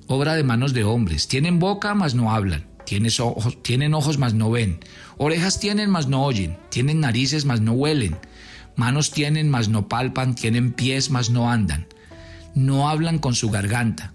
obra 0.08 0.36
de 0.36 0.44
manos 0.44 0.74
de 0.74 0.84
hombres. 0.84 1.28
Tienen 1.28 1.60
boca, 1.60 1.96
mas 1.96 2.16
no 2.16 2.34
hablan. 2.34 2.68
Tienen 2.92 3.12
ojos, 3.22 3.64
tienen 3.64 3.94
ojos, 3.94 4.18
mas 4.18 4.34
no 4.34 4.52
ven. 4.52 4.82
Orejas 5.16 5.62
tienen, 5.62 5.90
mas 5.90 6.08
no 6.08 6.26
oyen. 6.26 6.58
Tienen 6.68 7.00
narices, 7.00 7.46
mas 7.46 7.62
no 7.62 7.72
huelen. 7.72 8.18
Manos 8.76 9.12
tienen, 9.12 9.50
mas 9.50 9.70
no 9.70 9.88
palpan. 9.88 10.36
Tienen 10.36 10.74
pies, 10.74 11.10
mas 11.10 11.30
no 11.30 11.50
andan. 11.50 11.88
No 12.54 12.90
hablan 12.90 13.18
con 13.18 13.34
su 13.34 13.50
garganta. 13.50 14.12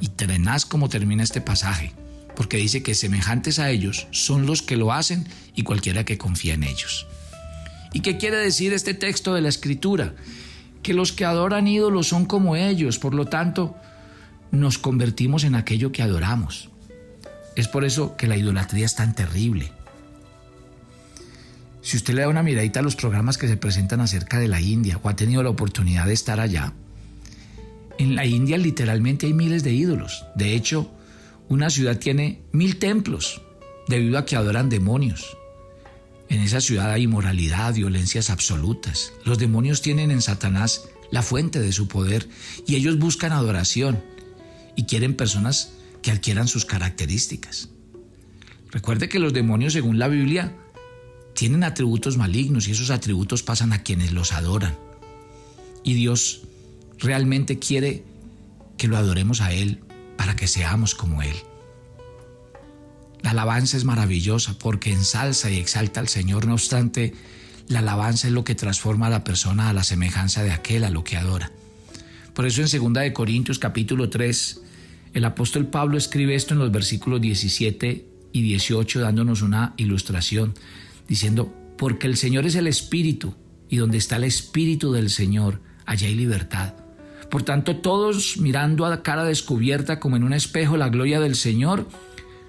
Y 0.00 0.06
tenaz 0.06 0.64
como 0.64 0.88
termina 0.88 1.24
este 1.24 1.40
pasaje, 1.40 1.94
porque 2.36 2.58
dice 2.58 2.84
que 2.84 2.94
semejantes 2.94 3.58
a 3.58 3.70
ellos 3.70 4.06
son 4.12 4.46
los 4.46 4.62
que 4.62 4.76
lo 4.76 4.92
hacen 4.92 5.26
y 5.56 5.64
cualquiera 5.64 6.04
que 6.04 6.16
confía 6.16 6.54
en 6.54 6.62
ellos. 6.62 7.08
¿Y 7.92 8.02
qué 8.02 8.18
quiere 8.18 8.36
decir 8.36 8.72
este 8.72 8.94
texto 8.94 9.34
de 9.34 9.40
la 9.40 9.48
Escritura? 9.48 10.14
que 10.84 10.94
los 10.94 11.10
que 11.10 11.24
adoran 11.24 11.66
ídolos 11.66 12.06
son 12.06 12.24
como 12.26 12.54
ellos, 12.54 13.00
por 13.00 13.12
lo 13.12 13.24
tanto, 13.24 13.74
nos 14.52 14.78
convertimos 14.78 15.42
en 15.42 15.56
aquello 15.56 15.90
que 15.90 16.02
adoramos. 16.02 16.70
Es 17.56 17.68
por 17.68 17.84
eso 17.84 18.16
que 18.16 18.28
la 18.28 18.36
idolatría 18.36 18.84
es 18.84 18.94
tan 18.94 19.14
terrible. 19.14 19.72
Si 21.80 21.96
usted 21.96 22.14
le 22.14 22.22
da 22.22 22.28
una 22.28 22.42
miradita 22.42 22.80
a 22.80 22.82
los 22.82 22.96
programas 22.96 23.38
que 23.38 23.48
se 23.48 23.56
presentan 23.56 24.00
acerca 24.00 24.38
de 24.38 24.48
la 24.48 24.60
India 24.60 24.98
o 25.02 25.08
ha 25.08 25.16
tenido 25.16 25.42
la 25.42 25.50
oportunidad 25.50 26.06
de 26.06 26.12
estar 26.12 26.38
allá, 26.38 26.74
en 27.98 28.14
la 28.14 28.26
India 28.26 28.58
literalmente 28.58 29.26
hay 29.26 29.32
miles 29.32 29.62
de 29.62 29.72
ídolos. 29.72 30.26
De 30.34 30.54
hecho, 30.54 30.90
una 31.48 31.70
ciudad 31.70 31.98
tiene 31.98 32.42
mil 32.52 32.78
templos 32.78 33.40
debido 33.88 34.18
a 34.18 34.26
que 34.26 34.36
adoran 34.36 34.68
demonios. 34.68 35.36
En 36.28 36.40
esa 36.40 36.60
ciudad 36.60 36.90
hay 36.90 37.04
inmoralidad, 37.04 37.72
violencias 37.74 38.30
absolutas. 38.30 39.12
Los 39.24 39.38
demonios 39.38 39.80
tienen 39.80 40.10
en 40.10 40.22
Satanás 40.22 40.88
la 41.10 41.22
fuente 41.22 41.60
de 41.60 41.72
su 41.72 41.88
poder 41.88 42.28
y 42.66 42.74
ellos 42.74 42.98
buscan 42.98 43.32
adoración 43.32 44.02
y 44.74 44.84
quieren 44.84 45.14
personas 45.14 45.70
que 46.06 46.12
adquieran 46.12 46.46
sus 46.46 46.64
características. 46.64 47.68
Recuerde 48.70 49.08
que 49.08 49.18
los 49.18 49.32
demonios, 49.32 49.72
según 49.72 49.98
la 49.98 50.06
Biblia, 50.06 50.56
tienen 51.34 51.64
atributos 51.64 52.16
malignos 52.16 52.68
y 52.68 52.70
esos 52.70 52.90
atributos 52.90 53.42
pasan 53.42 53.72
a 53.72 53.82
quienes 53.82 54.12
los 54.12 54.32
adoran. 54.32 54.78
Y 55.82 55.94
Dios 55.94 56.42
realmente 57.00 57.58
quiere 57.58 58.04
que 58.78 58.86
lo 58.86 58.96
adoremos 58.96 59.40
a 59.40 59.52
Él 59.52 59.80
para 60.16 60.36
que 60.36 60.46
seamos 60.46 60.94
como 60.94 61.22
Él. 61.22 61.34
La 63.22 63.32
alabanza 63.32 63.76
es 63.76 63.82
maravillosa 63.82 64.56
porque 64.60 64.92
ensalza 64.92 65.50
y 65.50 65.58
exalta 65.58 65.98
al 65.98 66.06
Señor, 66.06 66.46
no 66.46 66.54
obstante, 66.54 67.14
la 67.66 67.80
alabanza 67.80 68.28
es 68.28 68.32
lo 68.32 68.44
que 68.44 68.54
transforma 68.54 69.08
a 69.08 69.10
la 69.10 69.24
persona 69.24 69.70
a 69.70 69.72
la 69.72 69.82
semejanza 69.82 70.44
de 70.44 70.52
aquel 70.52 70.84
a 70.84 70.90
lo 70.90 71.02
que 71.02 71.16
adora. 71.16 71.50
Por 72.32 72.46
eso 72.46 72.62
en 72.62 72.68
2 72.94 73.02
de 73.02 73.12
Corintios 73.12 73.58
capítulo 73.58 74.08
3, 74.08 74.60
el 75.16 75.24
apóstol 75.24 75.68
Pablo 75.68 75.96
escribe 75.96 76.34
esto 76.34 76.52
en 76.52 76.60
los 76.60 76.70
versículos 76.70 77.22
17 77.22 78.06
y 78.32 78.42
18 78.42 79.00
dándonos 79.00 79.40
una 79.40 79.72
ilustración, 79.78 80.52
diciendo, 81.08 81.54
porque 81.78 82.06
el 82.06 82.18
Señor 82.18 82.44
es 82.44 82.54
el 82.54 82.66
Espíritu, 82.66 83.34
y 83.70 83.78
donde 83.78 83.96
está 83.96 84.16
el 84.16 84.24
Espíritu 84.24 84.92
del 84.92 85.08
Señor, 85.08 85.62
allá 85.86 86.06
hay 86.06 86.14
libertad. 86.14 86.74
Por 87.30 87.44
tanto, 87.44 87.76
todos 87.76 88.36
mirando 88.36 88.84
a 88.84 89.02
cara 89.02 89.24
descubierta 89.24 90.00
como 90.00 90.16
en 90.16 90.22
un 90.22 90.34
espejo 90.34 90.76
la 90.76 90.90
gloria 90.90 91.18
del 91.18 91.34
Señor, 91.34 91.88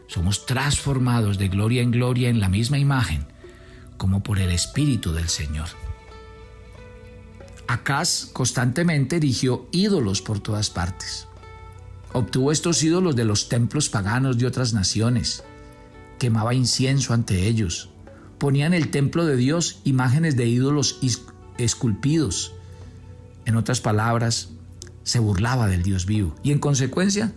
somos 0.08 0.46
transformados 0.46 1.38
de 1.38 1.48
gloria 1.48 1.82
en 1.82 1.92
gloria 1.92 2.28
en 2.28 2.42
la 2.42 2.50
misma 2.50 2.80
imagen, 2.80 3.28
como 3.96 4.24
por 4.24 4.40
el 4.40 4.52
Espíritu 4.52 5.14
del 5.14 5.30
Señor. 5.30 5.70
Acaz 7.66 8.26
constantemente 8.34 9.16
erigió 9.16 9.70
ídolos 9.72 10.22
por 10.22 10.42
todas 10.42 10.70
partes. 10.70 11.28
Obtuvo 12.14 12.52
estos 12.52 12.82
ídolos 12.84 13.16
de 13.16 13.26
los 13.26 13.50
templos 13.50 13.90
paganos 13.90 14.38
de 14.38 14.48
otras 14.48 14.74
naciones. 14.74 15.44
Quemaba 16.20 16.54
incienso 16.54 17.14
ante 17.14 17.48
ellos. 17.48 17.90
Ponía 18.38 18.66
en 18.66 18.74
el 18.74 18.90
templo 18.92 19.26
de 19.26 19.36
Dios 19.36 19.82
imágenes 19.84 20.36
de 20.36 20.48
ídolos 20.48 21.00
esculpidos. 21.58 22.54
En 23.46 23.56
otras 23.56 23.82
palabras, 23.82 24.50
se 25.04 25.20
burlaba 25.20 25.68
del 25.68 25.84
Dios 25.84 26.06
vivo 26.06 26.36
y 26.44 26.52
en 26.52 26.60
consecuencia 26.60 27.32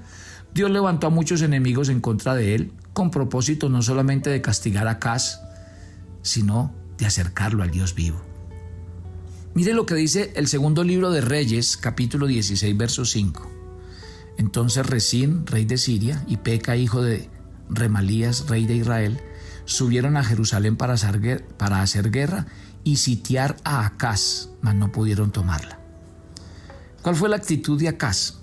Dios 0.52 0.70
levantó 0.72 1.06
a 1.06 1.10
muchos 1.10 1.40
enemigos 1.42 1.88
en 1.88 2.00
contra 2.00 2.34
de 2.34 2.56
él, 2.56 2.72
con 2.92 3.12
propósito 3.12 3.68
no 3.68 3.82
solamente 3.82 4.28
de 4.30 4.42
castigar 4.42 4.88
a 4.88 4.98
Cas, 4.98 5.40
sino 6.22 6.74
de 6.98 7.06
acercarlo 7.06 7.62
al 7.62 7.70
Dios 7.70 7.94
vivo. 7.94 8.20
Mire 9.54 9.74
lo 9.74 9.86
que 9.86 9.94
dice 9.94 10.32
el 10.34 10.48
segundo 10.48 10.82
libro 10.82 11.12
de 11.12 11.20
Reyes, 11.20 11.76
capítulo 11.76 12.26
16, 12.26 12.76
verso 12.76 13.04
5. 13.04 13.59
Entonces 14.40 14.86
Resín, 14.86 15.46
rey 15.46 15.66
de 15.66 15.76
Siria, 15.76 16.24
y 16.26 16.38
Peca, 16.38 16.74
hijo 16.74 17.02
de 17.02 17.28
Remalías, 17.68 18.48
rey 18.48 18.64
de 18.64 18.74
Israel, 18.74 19.20
subieron 19.66 20.16
a 20.16 20.24
Jerusalén 20.24 20.78
para 20.78 20.94
hacer, 20.94 22.10
guerra 22.10 22.46
y 22.82 22.96
sitiar 22.96 23.56
a 23.64 23.84
Acaz, 23.84 24.48
mas 24.62 24.74
no 24.74 24.90
pudieron 24.92 25.30
tomarla. 25.30 25.78
¿Cuál 27.02 27.16
fue 27.16 27.28
la 27.28 27.36
actitud 27.36 27.78
de 27.78 27.88
Acaz? 27.88 28.38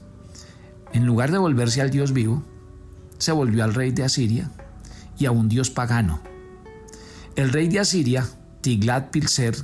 En 0.93 1.07
lugar 1.07 1.31
de 1.31 1.39
volverse 1.39 1.81
al 1.81 1.89
Dios 1.89 2.13
vivo, 2.13 2.45
se 3.17 3.31
volvió 3.31 3.63
al 3.63 3.73
rey 3.73 3.89
de 3.89 4.03
Asiria 4.03 4.51
y 5.17 5.25
a 5.25 5.31
un 5.31 5.49
Dios 5.49 5.71
pagano. 5.71 6.21
El 7.35 7.51
rey 7.51 7.69
de 7.69 7.79
Asiria, 7.79 8.23
Tiglat 8.61 9.09
Pilser, 9.09 9.55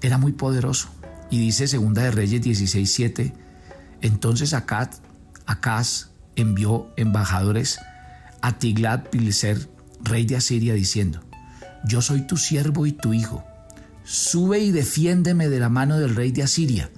era 0.00 0.18
muy 0.18 0.32
poderoso 0.32 0.88
y 1.30 1.38
dice 1.38 1.68
Segunda 1.68 2.02
de 2.02 2.10
Reyes 2.10 2.42
16:7, 2.42 3.34
entonces 4.00 4.52
Acaz, 4.52 5.00
Acaz 5.48 6.10
envió 6.36 6.92
embajadores 6.96 7.80
a 8.42 8.58
Tiglat-Pileser, 8.58 9.68
rey 10.02 10.26
de 10.26 10.36
Asiria, 10.36 10.74
diciendo: 10.74 11.24
Yo 11.84 12.02
soy 12.02 12.26
tu 12.26 12.36
siervo 12.36 12.86
y 12.86 12.92
tu 12.92 13.14
hijo. 13.14 13.42
Sube 14.04 14.58
y 14.60 14.70
defiéndeme 14.70 15.48
de 15.48 15.58
la 15.58 15.70
mano 15.70 15.98
del 15.98 16.14
rey 16.14 16.32
de 16.32 16.42
Asiria 16.42 16.90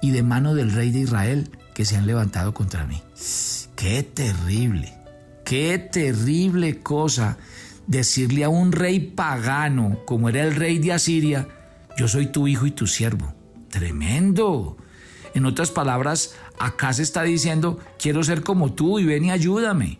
y 0.00 0.10
de 0.10 0.22
mano 0.22 0.54
del 0.54 0.72
rey 0.72 0.90
de 0.90 1.00
Israel 1.00 1.50
que 1.74 1.84
se 1.84 1.96
han 1.96 2.06
levantado 2.06 2.54
contra 2.54 2.86
mí. 2.86 3.02
Qué 3.76 4.02
terrible, 4.02 4.94
qué 5.44 5.78
terrible 5.78 6.80
cosa 6.80 7.36
decirle 7.86 8.44
a 8.44 8.48
un 8.48 8.72
rey 8.72 9.00
pagano 9.00 9.98
como 10.06 10.30
era 10.30 10.42
el 10.42 10.54
rey 10.54 10.78
de 10.78 10.94
Asiria, 10.94 11.46
yo 11.96 12.08
soy 12.08 12.26
tu 12.26 12.48
hijo 12.48 12.64
y 12.66 12.70
tu 12.70 12.86
siervo. 12.86 13.34
Tremendo. 13.68 14.78
En 15.34 15.44
otras 15.44 15.70
palabras, 15.70 16.34
acá 16.58 16.92
se 16.92 17.02
está 17.02 17.22
diciendo, 17.22 17.78
quiero 17.98 18.22
ser 18.24 18.42
como 18.42 18.72
tú 18.72 18.98
y 18.98 19.04
ven 19.04 19.24
y 19.24 19.30
ayúdame. 19.30 19.98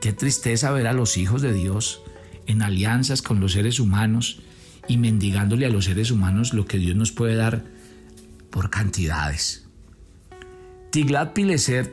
Qué 0.00 0.12
tristeza 0.12 0.70
ver 0.70 0.86
a 0.86 0.92
los 0.92 1.16
hijos 1.16 1.42
de 1.42 1.52
Dios 1.52 2.02
en 2.46 2.62
alianzas 2.62 3.22
con 3.22 3.40
los 3.40 3.52
seres 3.52 3.80
humanos 3.80 4.40
y 4.88 4.98
mendigándole 4.98 5.66
a 5.66 5.70
los 5.70 5.86
seres 5.86 6.10
humanos 6.10 6.54
lo 6.54 6.66
que 6.66 6.78
Dios 6.78 6.96
nos 6.96 7.12
puede 7.12 7.34
dar 7.34 7.64
por 8.50 8.70
cantidades. 8.70 9.66
Tiglat-Pileser 10.90 11.92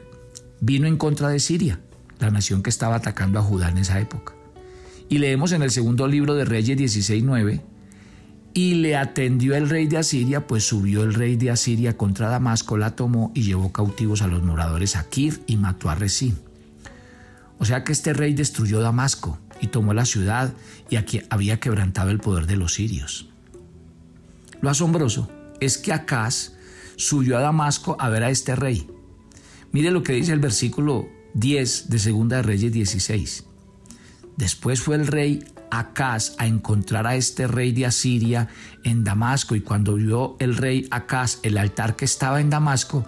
vino 0.62 0.88
en 0.88 0.98
contra 0.98 1.30
de 1.30 1.40
Siria, 1.40 1.80
la 2.20 2.32
nación 2.32 2.64
que 2.64 2.70
estaba 2.70 2.96
atacando 2.96 3.40
a 3.40 3.44
Judá 3.44 3.70
en 3.70 3.80
esa 3.80 4.00
época. 4.00 4.34
Y 5.10 5.18
leemos 5.18 5.52
en 5.52 5.62
el 5.62 5.72
segundo 5.72 6.08
libro 6.08 6.36
de 6.36 6.46
Reyes 6.46 6.78
16:9, 6.78 7.62
y 8.54 8.76
le 8.76 8.96
atendió 8.96 9.56
el 9.56 9.70
rey 9.70 9.88
de 9.88 9.98
Asiria, 9.98 10.46
pues 10.46 10.68
subió 10.68 11.04
el 11.04 11.14
rey 11.14 11.36
de 11.36 11.50
Asiria 11.50 11.98
contra 11.98 12.30
Damasco, 12.30 12.78
la 12.78 12.96
tomó 12.96 13.32
y 13.34 13.44
llevó 13.44 13.72
cautivos 13.72 14.22
a 14.22 14.28
los 14.28 14.44
moradores 14.44 14.96
a 14.96 15.10
Kir 15.10 15.42
y 15.48 15.58
mató 15.58 15.90
a 15.90 15.96
Resín. 15.96 16.38
O 17.58 17.66
sea 17.66 17.84
que 17.84 17.94
este 17.94 18.14
rey 18.14 18.34
destruyó 18.34 18.80
Damasco 18.82 19.40
y 19.62 19.68
tomó 19.68 19.94
la 19.94 20.06
ciudad 20.06 20.54
y 20.90 20.98
aquí 20.98 21.22
había 21.30 21.60
quebrantado 21.60 22.12
el 22.12 22.20
poder 22.20 22.46
de 22.46 22.58
los 22.58 22.74
sirios. 22.74 23.30
Lo 24.62 24.70
asombroso 24.70 25.30
es 25.60 25.78
que 25.78 25.94
Acaz 25.94 26.54
subió 26.96 27.38
a 27.38 27.42
Damasco 27.42 27.98
a 28.00 28.10
ver 28.10 28.24
a 28.24 28.30
este 28.30 28.56
rey. 28.56 28.88
Mire 29.72 29.92
lo 29.92 30.04
que 30.04 30.14
dice 30.14 30.34
el 30.34 30.40
versículo 30.40 31.08
10 31.34 31.90
de 31.90 32.00
Segunda 32.00 32.38
de 32.38 32.44
Reyes 32.44 32.72
16. 32.72 33.46
Después 34.38 34.82
fue 34.82 34.96
el 34.96 35.08
rey 35.08 35.44
Acaz 35.70 36.36
a 36.38 36.46
encontrar 36.46 37.08
a 37.08 37.16
este 37.16 37.48
rey 37.48 37.72
de 37.72 37.88
Asiria 37.88 38.48
en 38.84 39.04
Damasco 39.04 39.56
y 39.56 39.62
cuando 39.62 39.96
vio 39.96 40.36
el 40.40 40.56
rey 40.56 40.88
Acaz 40.92 41.40
el 41.42 41.58
altar 41.58 41.96
que 41.96 42.06
estaba 42.06 42.42
en 42.42 42.50
Damasco, 42.50 43.06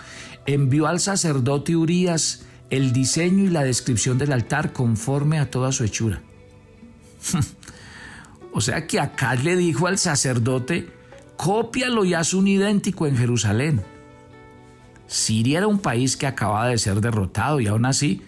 envió 0.47 0.87
al 0.87 0.99
sacerdote 0.99 1.75
Urias 1.75 2.43
el 2.71 2.91
diseño 2.91 3.43
y 3.43 3.49
la 3.49 3.63
descripción 3.63 4.17
del 4.17 4.31
altar 4.31 4.73
conforme 4.73 5.39
a 5.39 5.51
toda 5.51 5.71
su 5.71 5.83
hechura. 5.83 6.21
o 8.51 8.61
sea 8.61 8.87
que 8.87 8.99
Acaz 8.99 9.43
le 9.43 9.55
dijo 9.55 9.87
al 9.87 9.99
sacerdote, 9.99 10.89
cópialo 11.37 12.05
y 12.05 12.15
haz 12.15 12.33
un 12.33 12.47
idéntico 12.47 13.05
en 13.05 13.17
Jerusalén. 13.17 13.83
Siria 15.07 15.59
era 15.59 15.67
un 15.67 15.79
país 15.79 16.17
que 16.17 16.25
acababa 16.25 16.67
de 16.67 16.77
ser 16.77 16.99
derrotado 16.99 17.59
y 17.59 17.67
aún 17.67 17.85
así, 17.85 18.23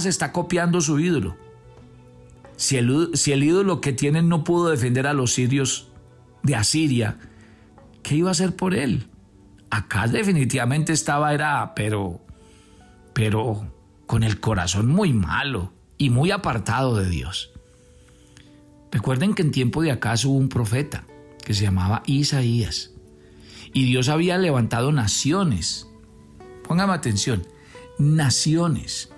se 0.00 0.08
está 0.08 0.32
copiando 0.32 0.80
su 0.80 0.98
ídolo. 0.98 1.36
Si 2.56 2.76
el, 2.76 3.10
si 3.14 3.32
el 3.32 3.42
ídolo 3.42 3.80
que 3.80 3.92
tienen 3.92 4.28
no 4.28 4.44
pudo 4.44 4.70
defender 4.70 5.06
a 5.06 5.12
los 5.12 5.32
sirios 5.32 5.88
de 6.42 6.56
Asiria, 6.56 7.18
¿qué 8.02 8.16
iba 8.16 8.28
a 8.28 8.32
hacer 8.32 8.56
por 8.56 8.74
él? 8.74 9.08
Acá 9.70 10.06
definitivamente 10.06 10.92
estaba, 10.92 11.32
era, 11.32 11.74
pero, 11.74 12.20
pero 13.14 13.72
con 14.06 14.22
el 14.22 14.40
corazón 14.40 14.88
muy 14.88 15.12
malo 15.12 15.72
y 15.98 16.10
muy 16.10 16.30
apartado 16.30 16.96
de 16.96 17.08
Dios. 17.08 17.52
Recuerden 18.90 19.34
que 19.34 19.42
en 19.42 19.52
tiempo 19.52 19.82
de 19.82 19.90
acá 19.90 20.14
hubo 20.24 20.36
un 20.36 20.48
profeta 20.48 21.04
que 21.44 21.54
se 21.54 21.62
llamaba 21.62 22.02
Isaías. 22.06 22.90
Y 23.72 23.84
Dios 23.84 24.08
había 24.08 24.36
levantado 24.36 24.92
naciones. 24.92 25.88
Póngame 26.68 26.92
atención, 26.92 27.46
naciones. 27.98 29.11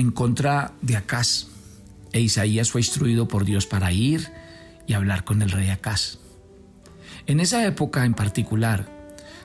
En 0.00 0.12
contra 0.12 0.72
de 0.80 0.96
Acaz. 0.96 1.48
E 2.14 2.20
Isaías 2.20 2.70
fue 2.70 2.80
instruido 2.80 3.28
por 3.28 3.44
Dios 3.44 3.66
para 3.66 3.92
ir 3.92 4.32
y 4.86 4.94
hablar 4.94 5.24
con 5.24 5.42
el 5.42 5.50
rey 5.50 5.68
Acaz. 5.68 6.16
En 7.26 7.38
esa 7.38 7.66
época 7.66 8.06
en 8.06 8.14
particular, 8.14 8.88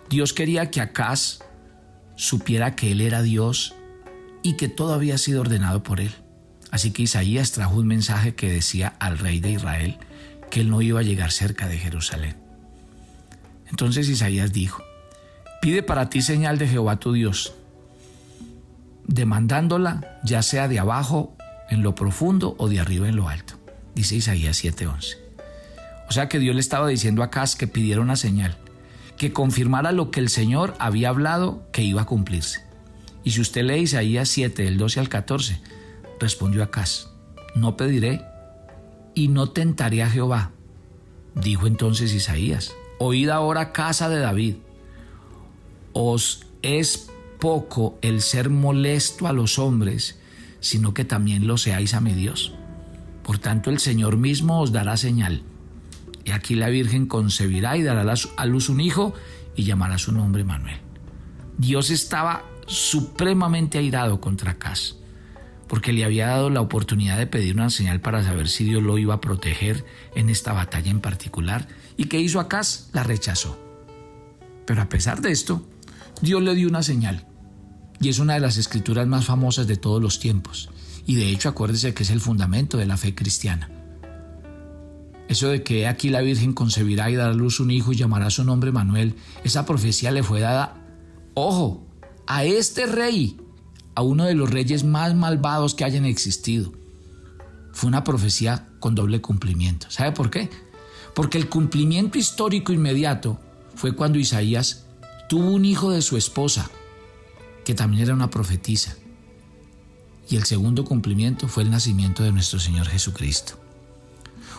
Dios 0.09 0.31
quería 0.31 0.71
que 0.71 0.79
Acaz 0.79 1.39
supiera 2.15 2.73
que 2.73 2.93
Él 2.93 3.01
era 3.01 3.21
Dios 3.21 3.75
y 4.43 4.55
que 4.55 4.69
todo 4.69 4.93
había 4.93 5.17
sido 5.17 5.41
ordenado 5.41 5.83
por 5.83 5.99
Él. 5.99 6.13
Así 6.71 6.91
que 6.91 7.03
Isaías 7.03 7.51
trajo 7.51 7.75
un 7.75 7.87
mensaje 7.87 8.33
que 8.33 8.49
decía 8.49 8.95
al 8.99 9.17
rey 9.17 9.41
de 9.41 9.51
Israel 9.51 9.97
que 10.49 10.61
él 10.61 10.69
no 10.69 10.81
iba 10.81 11.01
a 11.01 11.03
llegar 11.03 11.33
cerca 11.33 11.67
de 11.67 11.79
Jerusalén. 11.79 12.37
Entonces 13.67 14.07
Isaías 14.07 14.53
dijo, 14.53 14.81
pide 15.61 15.83
para 15.83 16.09
ti 16.09 16.21
señal 16.21 16.57
de 16.57 16.69
Jehová 16.69 16.95
tu 16.95 17.11
Dios, 17.11 17.53
demandándola 19.07 20.19
ya 20.23 20.41
sea 20.41 20.67
de 20.67 20.79
abajo 20.79 21.35
en 21.69 21.83
lo 21.83 21.95
profundo 21.95 22.55
o 22.57 22.69
de 22.69 22.79
arriba 22.79 23.07
en 23.07 23.15
lo 23.15 23.29
alto. 23.29 23.55
Dice 23.93 24.15
Isaías 24.15 24.63
7:11. 24.63 25.17
O 26.07 26.11
sea 26.11 26.29
que 26.29 26.39
Dios 26.39 26.55
le 26.55 26.61
estaba 26.61 26.87
diciendo 26.87 27.21
a 27.21 27.25
Acaz 27.25 27.55
que 27.55 27.67
pidiera 27.67 28.01
una 28.01 28.15
señal, 28.15 28.57
que 29.17 29.33
confirmara 29.33 29.91
lo 29.91 30.11
que 30.11 30.19
el 30.19 30.29
Señor 30.29 30.75
había 30.79 31.09
hablado 31.09 31.63
que 31.71 31.81
iba 31.81 32.03
a 32.03 32.05
cumplirse. 32.05 32.63
Y 33.23 33.31
si 33.31 33.41
usted 33.41 33.63
lee 33.63 33.79
Isaías 33.79 34.29
7, 34.29 34.63
del 34.63 34.77
12 34.77 34.99
al 34.99 35.09
14, 35.09 35.61
Respondió 36.19 36.63
Acaz, 36.63 37.09
no 37.55 37.75
pediré 37.75 38.21
y 39.13 39.27
no 39.27 39.49
tentaré 39.49 40.03
a 40.03 40.09
Jehová. 40.09 40.51
Dijo 41.33 41.67
entonces 41.67 42.13
Isaías, 42.13 42.73
oíd 42.99 43.29
ahora 43.29 43.73
casa 43.73 44.07
de 44.07 44.19
David, 44.19 44.55
os 45.91 46.45
es 46.61 47.11
poco 47.45 47.99
el 48.01 48.23
ser 48.23 48.49
molesto 48.49 49.27
a 49.27 49.31
los 49.31 49.59
hombres, 49.59 50.17
sino 50.61 50.95
que 50.95 51.05
también 51.05 51.45
lo 51.45 51.59
seáis 51.59 51.93
a 51.93 52.01
mi 52.01 52.15
Dios. 52.15 52.55
Por 53.21 53.37
tanto 53.37 53.69
el 53.69 53.77
Señor 53.77 54.17
mismo 54.17 54.61
os 54.61 54.71
dará 54.71 54.97
señal. 54.97 55.43
Y 56.23 56.31
aquí 56.31 56.55
la 56.55 56.69
Virgen 56.69 57.05
concebirá 57.05 57.77
y 57.77 57.83
dará 57.83 58.15
a 58.37 58.45
luz 58.47 58.67
un 58.67 58.81
hijo 58.81 59.13
y 59.55 59.61
llamará 59.61 59.99
su 59.99 60.11
nombre 60.11 60.43
Manuel. 60.43 60.79
Dios 61.59 61.91
estaba 61.91 62.45
supremamente 62.65 63.77
airado 63.77 64.19
contra 64.19 64.53
Acaz 64.53 64.95
porque 65.67 65.93
le 65.93 66.03
había 66.03 66.25
dado 66.25 66.49
la 66.49 66.61
oportunidad 66.61 67.19
de 67.19 67.27
pedir 67.27 67.53
una 67.53 67.69
señal 67.69 68.01
para 68.01 68.23
saber 68.23 68.47
si 68.47 68.63
Dios 68.63 68.81
lo 68.81 68.97
iba 68.97 69.13
a 69.13 69.21
proteger 69.21 69.85
en 70.15 70.31
esta 70.31 70.51
batalla 70.51 70.89
en 70.89 70.99
particular. 70.99 71.67
¿Y 71.95 72.05
qué 72.05 72.19
hizo 72.19 72.39
Acaz? 72.39 72.89
La 72.91 73.03
rechazó. 73.03 73.55
Pero 74.65 74.81
a 74.81 74.89
pesar 74.89 75.21
de 75.21 75.31
esto, 75.31 75.63
Dios 76.23 76.41
le 76.41 76.55
dio 76.55 76.67
una 76.67 76.81
señal. 76.81 77.27
Y 77.99 78.09
es 78.09 78.19
una 78.19 78.33
de 78.33 78.39
las 78.39 78.57
escrituras 78.57 79.07
más 79.07 79.25
famosas 79.25 79.67
de 79.67 79.77
todos 79.77 80.01
los 80.01 80.19
tiempos. 80.19 80.69
Y 81.05 81.15
de 81.15 81.29
hecho 81.29 81.49
acuérdese 81.49 81.93
que 81.93 82.03
es 82.03 82.09
el 82.09 82.19
fundamento 82.19 82.77
de 82.77 82.85
la 82.85 82.97
fe 82.97 83.15
cristiana. 83.15 83.69
Eso 85.27 85.49
de 85.49 85.63
que 85.63 85.87
aquí 85.87 86.09
la 86.09 86.21
Virgen 86.21 86.53
concebirá 86.53 87.09
y 87.09 87.15
dará 87.15 87.31
a 87.31 87.35
luz 87.35 87.59
un 87.59 87.71
hijo 87.71 87.91
y 87.91 87.95
llamará 87.95 88.29
su 88.29 88.43
nombre 88.43 88.71
Manuel, 88.71 89.15
esa 89.43 89.65
profecía 89.65 90.11
le 90.11 90.23
fue 90.23 90.39
dada, 90.39 90.85
ojo, 91.33 91.87
a 92.27 92.43
este 92.43 92.85
rey 92.85 93.37
a 93.95 94.01
uno 94.01 94.25
de 94.25 94.35
los 94.35 94.49
reyes 94.49 94.83
más 94.83 95.15
malvados 95.15 95.73
que 95.73 95.85
hayan 95.85 96.05
existido. 96.05 96.73
Fue 97.71 97.87
una 97.87 98.03
profecía 98.03 98.67
con 98.79 98.93
doble 98.93 99.21
cumplimiento. 99.21 99.89
¿Sabe 99.89 100.11
por 100.11 100.29
qué? 100.29 100.49
Porque 101.13 101.37
el 101.37 101.49
cumplimiento 101.49 102.17
histórico 102.17 102.71
inmediato 102.71 103.39
fue 103.73 103.95
cuando 103.95 104.19
Isaías 104.19 104.85
tuvo 105.27 105.49
un 105.49 105.65
hijo 105.65 105.91
de 105.91 106.01
su 106.01 106.17
esposa, 106.17 106.69
que 107.65 107.73
también 107.73 108.03
era 108.03 108.13
una 108.13 108.29
profetisa. 108.29 108.95
Y 110.29 110.37
el 110.37 110.45
segundo 110.45 110.85
cumplimiento 110.85 111.47
fue 111.47 111.63
el 111.63 111.71
nacimiento 111.71 112.23
de 112.23 112.31
nuestro 112.31 112.59
Señor 112.59 112.87
Jesucristo. 112.87 113.59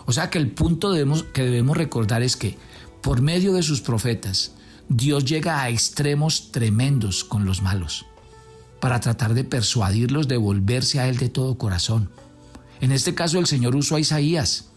O 0.05 0.12
sea 0.12 0.31
que 0.31 0.38
el 0.38 0.51
punto 0.51 0.92
que 1.33 1.42
debemos 1.42 1.77
recordar 1.77 2.23
es 2.23 2.37
que 2.37 2.59
por 3.03 3.23
medio 3.23 3.53
de 3.53 3.62
sus 3.62 3.81
profetas, 3.81 4.53
Dios 4.88 5.25
llega 5.25 5.62
a 5.62 5.69
extremos 5.71 6.53
tremendos 6.53 7.25
con 7.25 7.45
los 7.45 7.62
malos 7.62 8.07
para 8.81 9.01
tratar 9.01 9.35
de 9.35 9.45
persuadirlos 9.45 10.29
de 10.29 10.37
volverse 10.37 11.01
a 11.01 11.09
Él 11.09 11.16
de 11.16 11.29
todo 11.29 11.59
corazón. 11.59 12.11
En 12.81 12.92
este 12.92 13.14
caso 13.14 13.38
el 13.38 13.47
Señor 13.47 13.75
usó 13.75 13.97
a 13.97 14.01
Isaías 14.01 14.69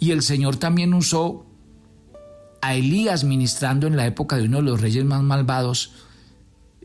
y 0.00 0.10
el 0.10 0.22
Señor 0.22 0.56
también 0.56 0.94
usó 0.94 1.46
a 2.60 2.74
Elías 2.74 3.22
ministrando 3.24 3.86
en 3.86 3.96
la 3.96 4.06
época 4.06 4.36
de 4.36 4.44
uno 4.44 4.58
de 4.58 4.64
los 4.64 4.80
reyes 4.80 5.04
más 5.04 5.22
malvados 5.22 5.92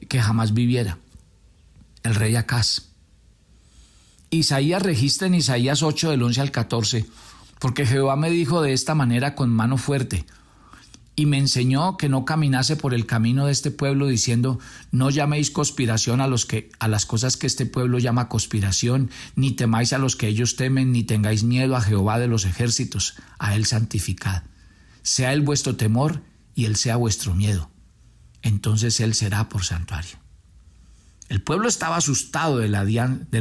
que 0.07 0.21
jamás 0.21 0.53
viviera, 0.53 0.97
el 2.03 2.15
rey 2.15 2.35
Acaz. 2.35 2.89
Isaías 4.29 4.81
registra 4.81 5.27
en 5.27 5.35
Isaías 5.35 5.83
8 5.83 6.11
del 6.11 6.23
11 6.23 6.41
al 6.41 6.51
14, 6.51 7.05
porque 7.59 7.85
Jehová 7.85 8.15
me 8.15 8.29
dijo 8.29 8.61
de 8.61 8.73
esta 8.73 8.95
manera 8.95 9.35
con 9.35 9.49
mano 9.49 9.77
fuerte, 9.77 10.25
y 11.15 11.27
me 11.27 11.37
enseñó 11.37 11.97
que 11.97 12.09
no 12.09 12.25
caminase 12.25 12.75
por 12.75 12.93
el 12.95 13.05
camino 13.05 13.45
de 13.45 13.51
este 13.51 13.69
pueblo 13.69 14.07
diciendo 14.07 14.59
no 14.91 15.11
llaméis 15.11 15.51
conspiración 15.51 16.21
a 16.21 16.27
los 16.27 16.47
que 16.47 16.71
a 16.79 16.87
las 16.87 17.05
cosas 17.05 17.37
que 17.37 17.45
este 17.45 17.67
pueblo 17.67 17.99
llama 17.99 18.29
conspiración 18.29 19.11
ni 19.35 19.51
temáis 19.51 19.93
a 19.93 19.99
los 19.99 20.15
que 20.15 20.27
ellos 20.27 20.55
temen 20.55 20.91
ni 20.91 21.03
tengáis 21.03 21.43
miedo 21.43 21.75
a 21.75 21.81
Jehová 21.81 22.17
de 22.17 22.27
los 22.27 22.45
ejércitos 22.45 23.13
a 23.37 23.53
él 23.55 23.67
santificad. 23.67 24.41
Sea 25.03 25.33
él 25.33 25.41
vuestro 25.41 25.75
temor 25.75 26.23
y 26.55 26.65
él 26.65 26.77
sea 26.77 26.95
vuestro 26.95 27.35
miedo 27.35 27.69
entonces 28.43 28.99
él 28.99 29.15
será 29.15 29.49
por 29.49 29.65
santuario 29.65 30.17
el 31.29 31.41
pueblo 31.41 31.67
estaba 31.67 31.97
asustado 31.97 32.59
de 32.59 32.67
la, 32.67 32.81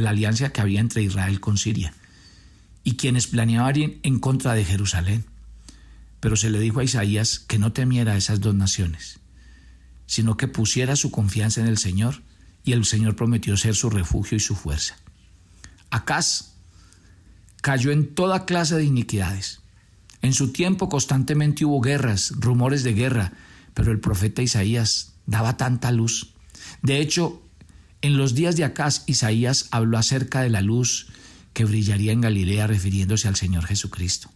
alianza 0.09 0.49
que 0.49 0.61
había 0.61 0.79
entre 0.79 1.03
Israel 1.03 1.39
con 1.39 1.57
Siria 1.57 1.93
y 2.83 2.95
quienes 2.95 3.27
planeaban 3.27 3.99
en 4.01 4.19
contra 4.19 4.55
de 4.55 4.65
Jerusalén 4.65 5.25
pero 6.23 6.37
se 6.37 6.49
le 6.49 6.57
dijo 6.61 6.79
a 6.79 6.85
Isaías 6.85 7.37
que 7.37 7.59
no 7.59 7.73
temiera 7.73 8.13
a 8.13 8.17
esas 8.17 8.39
dos 8.39 8.55
naciones, 8.55 9.19
sino 10.05 10.37
que 10.37 10.47
pusiera 10.47 10.95
su 10.95 11.11
confianza 11.11 11.59
en 11.59 11.67
el 11.67 11.77
Señor, 11.77 12.21
y 12.63 12.71
el 12.71 12.85
Señor 12.85 13.17
prometió 13.17 13.57
ser 13.57 13.75
su 13.75 13.89
refugio 13.89 14.37
y 14.37 14.39
su 14.39 14.55
fuerza. 14.55 14.95
Acaz 15.89 16.53
cayó 17.61 17.91
en 17.91 18.15
toda 18.15 18.45
clase 18.45 18.75
de 18.75 18.85
iniquidades. 18.85 19.59
En 20.21 20.33
su 20.33 20.53
tiempo 20.53 20.87
constantemente 20.87 21.65
hubo 21.65 21.81
guerras, 21.81 22.31
rumores 22.37 22.83
de 22.83 22.93
guerra, 22.93 23.33
pero 23.73 23.91
el 23.91 23.99
profeta 23.99 24.41
Isaías 24.41 25.13
daba 25.25 25.57
tanta 25.57 25.91
luz. 25.91 26.33
De 26.81 26.99
hecho, 26.99 27.41
en 28.01 28.17
los 28.17 28.35
días 28.35 28.55
de 28.55 28.65
Acaz, 28.65 29.03
Isaías 29.07 29.67
habló 29.71 29.97
acerca 29.97 30.41
de 30.41 30.49
la 30.49 30.61
luz 30.61 31.07
que 31.53 31.65
brillaría 31.65 32.11
en 32.11 32.21
Galilea 32.21 32.67
refiriéndose 32.67 33.27
al 33.27 33.35
Señor 33.35 33.65
Jesucristo 33.65 34.29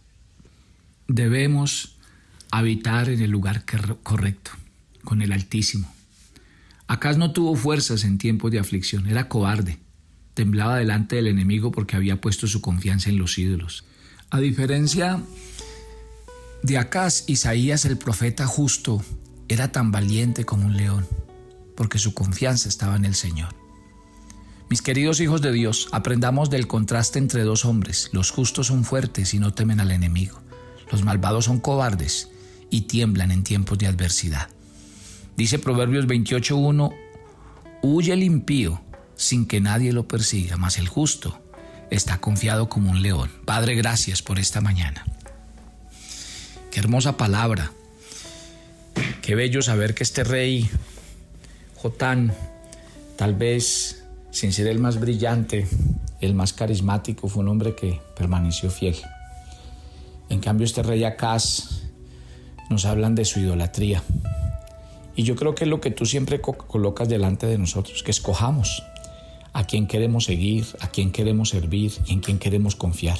debemos 1.08 1.96
habitar 2.50 3.08
en 3.08 3.20
el 3.20 3.30
lugar 3.30 3.64
correcto, 4.02 4.52
con 5.02 5.22
el 5.22 5.32
Altísimo. 5.32 5.92
Acaz 6.86 7.16
no 7.18 7.32
tuvo 7.32 7.56
fuerzas 7.56 8.04
en 8.04 8.18
tiempos 8.18 8.50
de 8.50 8.58
aflicción, 8.58 9.08
era 9.08 9.28
cobarde, 9.28 9.78
temblaba 10.34 10.76
delante 10.76 11.16
del 11.16 11.26
enemigo 11.26 11.72
porque 11.72 11.96
había 11.96 12.20
puesto 12.20 12.46
su 12.46 12.60
confianza 12.60 13.10
en 13.10 13.18
los 13.18 13.36
ídolos. 13.38 13.84
A 14.30 14.38
diferencia 14.38 15.22
de 16.62 16.78
Acaz, 16.78 17.24
Isaías 17.26 17.84
el 17.84 17.98
profeta 17.98 18.46
justo 18.46 19.02
era 19.48 19.72
tan 19.72 19.90
valiente 19.90 20.44
como 20.44 20.66
un 20.66 20.76
león, 20.76 21.06
porque 21.76 21.98
su 21.98 22.14
confianza 22.14 22.68
estaba 22.68 22.96
en 22.96 23.04
el 23.04 23.14
Señor. 23.14 23.54
Mis 24.70 24.82
queridos 24.82 25.20
hijos 25.20 25.40
de 25.40 25.52
Dios, 25.52 25.88
aprendamos 25.92 26.50
del 26.50 26.66
contraste 26.66 27.18
entre 27.18 27.42
dos 27.42 27.64
hombres. 27.64 28.10
Los 28.12 28.30
justos 28.30 28.66
son 28.66 28.84
fuertes 28.84 29.32
y 29.32 29.38
no 29.38 29.54
temen 29.54 29.80
al 29.80 29.90
enemigo. 29.90 30.40
Los 30.92 31.02
malvados 31.02 31.46
son 31.46 31.58
cobardes 31.58 32.28
y 32.70 32.82
tiemblan 32.82 33.30
en 33.30 33.44
tiempos 33.44 33.78
de 33.78 33.86
adversidad. 33.86 34.50
Dice 35.38 35.58
Proverbios 35.58 36.06
28.1, 36.06 36.94
huye 37.82 38.12
el 38.12 38.22
impío 38.22 38.82
sin 39.16 39.46
que 39.46 39.60
nadie 39.60 39.92
lo 39.92 40.06
persiga, 40.06 40.58
mas 40.58 40.78
el 40.78 40.88
justo 40.88 41.40
está 41.90 42.20
confiado 42.20 42.68
como 42.68 42.90
un 42.90 43.02
león. 43.02 43.30
Padre, 43.46 43.74
gracias 43.74 44.20
por 44.20 44.38
esta 44.38 44.60
mañana. 44.60 45.06
Qué 46.70 46.80
hermosa 46.80 47.16
palabra. 47.16 47.72
Qué 49.28 49.34
bello 49.34 49.60
saber 49.60 49.94
que 49.94 50.04
este 50.04 50.24
rey 50.24 50.70
Jotán, 51.76 52.32
tal 53.16 53.34
vez 53.34 54.02
sin 54.30 54.54
ser 54.54 54.68
el 54.68 54.78
más 54.78 54.98
brillante, 54.98 55.68
el 56.22 56.32
más 56.32 56.54
carismático, 56.54 57.28
fue 57.28 57.42
un 57.42 57.50
hombre 57.50 57.74
que 57.74 58.00
permaneció 58.16 58.70
fiel. 58.70 58.96
En 60.30 60.40
cambio, 60.40 60.64
este 60.64 60.82
rey 60.82 61.04
Acaz 61.04 61.82
nos 62.70 62.86
hablan 62.86 63.14
de 63.14 63.26
su 63.26 63.40
idolatría. 63.40 64.02
Y 65.14 65.24
yo 65.24 65.36
creo 65.36 65.54
que 65.54 65.64
es 65.64 65.68
lo 65.70 65.82
que 65.82 65.90
tú 65.90 66.06
siempre 66.06 66.40
colocas 66.40 67.06
delante 67.10 67.46
de 67.46 67.58
nosotros, 67.58 68.02
que 68.02 68.12
escojamos 68.12 68.82
a 69.52 69.64
quién 69.64 69.88
queremos 69.88 70.24
seguir, 70.24 70.64
a 70.80 70.88
quién 70.88 71.12
queremos 71.12 71.50
servir 71.50 71.92
y 72.06 72.14
en 72.14 72.20
quién 72.20 72.38
queremos 72.38 72.76
confiar. 72.76 73.18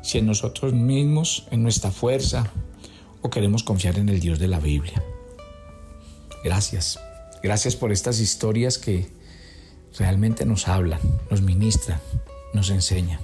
Si 0.00 0.16
en 0.16 0.24
nosotros 0.24 0.72
mismos, 0.72 1.46
en 1.50 1.62
nuestra 1.62 1.90
fuerza, 1.90 2.50
o 3.20 3.28
queremos 3.28 3.62
confiar 3.62 3.98
en 3.98 4.08
el 4.08 4.18
Dios 4.18 4.38
de 4.38 4.48
la 4.48 4.60
Biblia. 4.60 5.02
Gracias. 6.46 7.00
Gracias 7.42 7.74
por 7.74 7.90
estas 7.90 8.20
historias 8.20 8.78
que 8.78 9.08
realmente 9.98 10.44
nos 10.44 10.68
hablan, 10.68 11.00
nos 11.28 11.42
ministran, 11.42 11.98
nos 12.54 12.70
enseñan. 12.70 13.18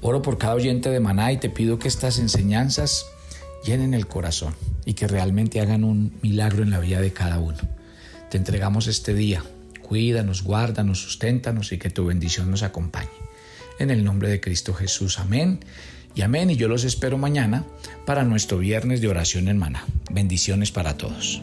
Oro 0.00 0.22
por 0.22 0.38
cada 0.38 0.54
oyente 0.54 0.88
de 0.88 1.00
Maná 1.00 1.32
y 1.32 1.36
te 1.36 1.50
pido 1.50 1.78
que 1.78 1.86
estas 1.86 2.18
enseñanzas 2.18 3.04
llenen 3.66 3.92
el 3.92 4.06
corazón 4.06 4.54
y 4.86 4.94
que 4.94 5.06
realmente 5.06 5.60
hagan 5.60 5.84
un 5.84 6.16
milagro 6.22 6.62
en 6.62 6.70
la 6.70 6.80
vida 6.80 7.02
de 7.02 7.12
cada 7.12 7.38
uno. 7.40 7.58
Te 8.30 8.38
entregamos 8.38 8.86
este 8.86 9.12
día. 9.12 9.44
Cuídanos, 9.82 10.44
guárdanos, 10.44 11.02
susténtanos 11.02 11.72
y 11.72 11.78
que 11.78 11.90
tu 11.90 12.06
bendición 12.06 12.50
nos 12.50 12.62
acompañe. 12.62 13.10
En 13.78 13.90
el 13.90 14.02
nombre 14.02 14.30
de 14.30 14.40
Cristo 14.40 14.72
Jesús. 14.72 15.18
Amén. 15.18 15.60
Y 16.14 16.22
amén. 16.22 16.48
Y 16.48 16.56
yo 16.56 16.68
los 16.68 16.84
espero 16.84 17.18
mañana 17.18 17.66
para 18.06 18.24
nuestro 18.24 18.56
viernes 18.56 19.02
de 19.02 19.08
oración 19.08 19.48
en 19.48 19.58
Maná. 19.58 19.84
Bendiciones 20.10 20.72
para 20.72 20.96
todos. 20.96 21.42